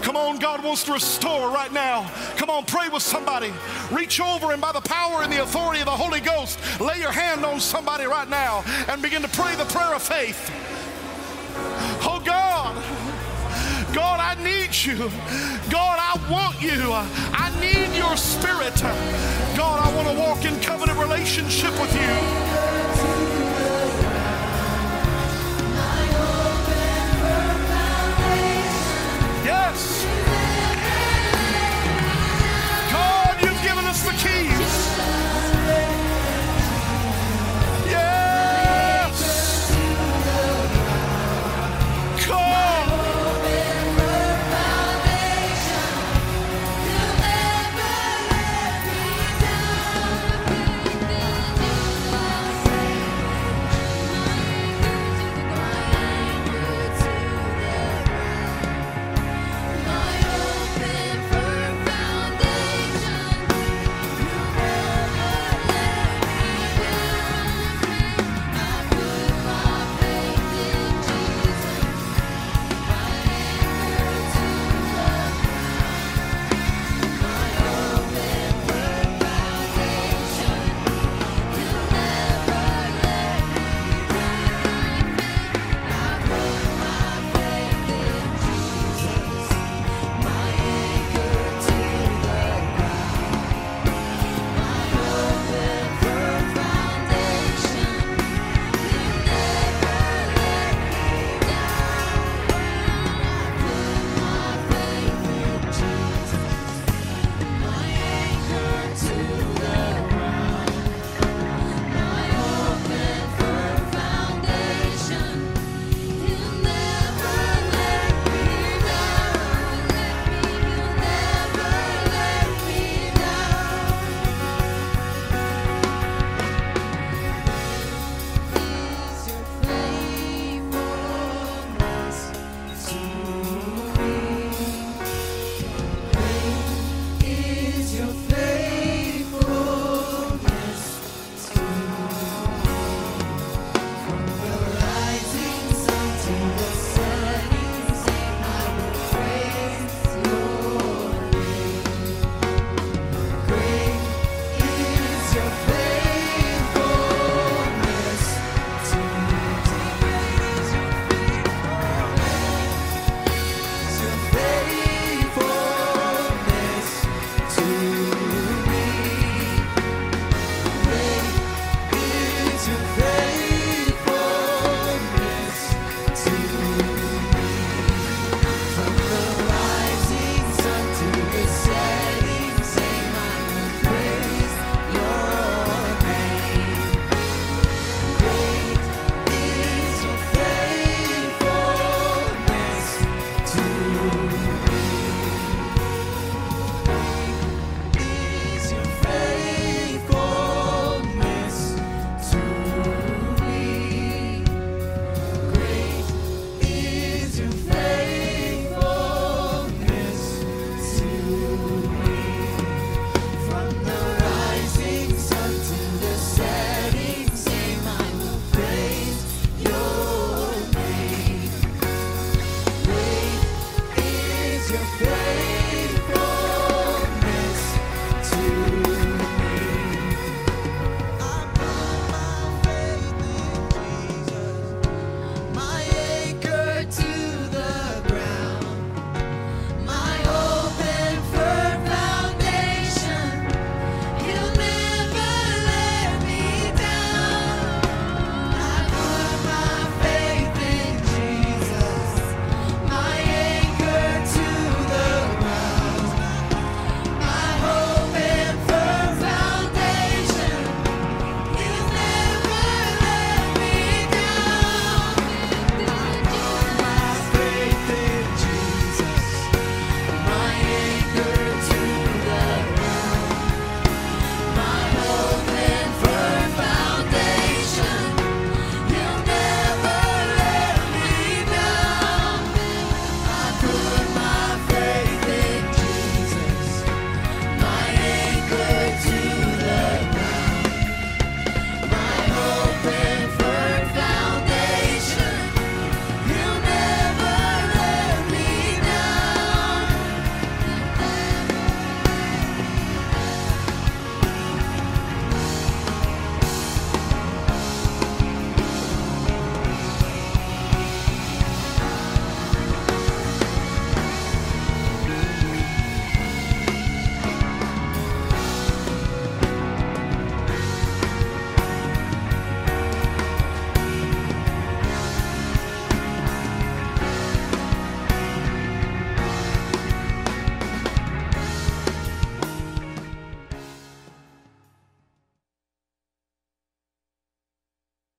Come 0.03 0.17
on, 0.17 0.39
God 0.39 0.63
wants 0.63 0.85
to 0.85 0.93
restore 0.93 1.51
right 1.51 1.73
now. 1.73 2.09
Come 2.37 2.49
on, 2.49 2.65
pray 2.65 2.89
with 2.89 3.03
somebody. 3.03 3.53
Reach 3.91 4.21
over 4.21 4.53
and 4.53 4.63
by 4.63 4.71
the 4.71 4.81
power 4.81 5.23
and 5.23 5.33
the 5.33 5.43
authority 5.43 5.81
of 5.81 5.87
the 5.87 5.91
Holy 5.91 6.21
Ghost, 6.21 6.61
lay 6.81 7.01
your 7.01 7.11
hand 7.11 7.45
on 7.45 7.59
somebody 7.59 8.05
right 8.05 8.29
now 8.29 8.63
and 8.87 9.03
begin 9.03 9.23
to 9.23 9.29
pray 9.29 9.57
the 9.57 9.65
prayer 9.65 9.95
of 9.95 10.03
faith. 10.03 10.51
Oh 12.03 12.23
God. 12.25 12.36
God, 13.97 14.21
I 14.21 14.35
need 14.45 14.77
you. 14.85 15.11
God, 15.71 15.99
I 15.99 16.21
want 16.31 16.61
you. 16.61 16.93
I 16.93 17.49
need 17.63 17.97
your 17.97 18.15
spirit. 18.19 18.79
God, 19.57 19.81
I 19.81 19.91
want 19.97 20.07
to 20.09 20.15
walk 20.19 20.45
in 20.45 20.61
covenant 20.61 20.99
relationship 20.99 21.73
with 21.81 21.95
you. 21.95 22.13
Yes. 29.47 30.16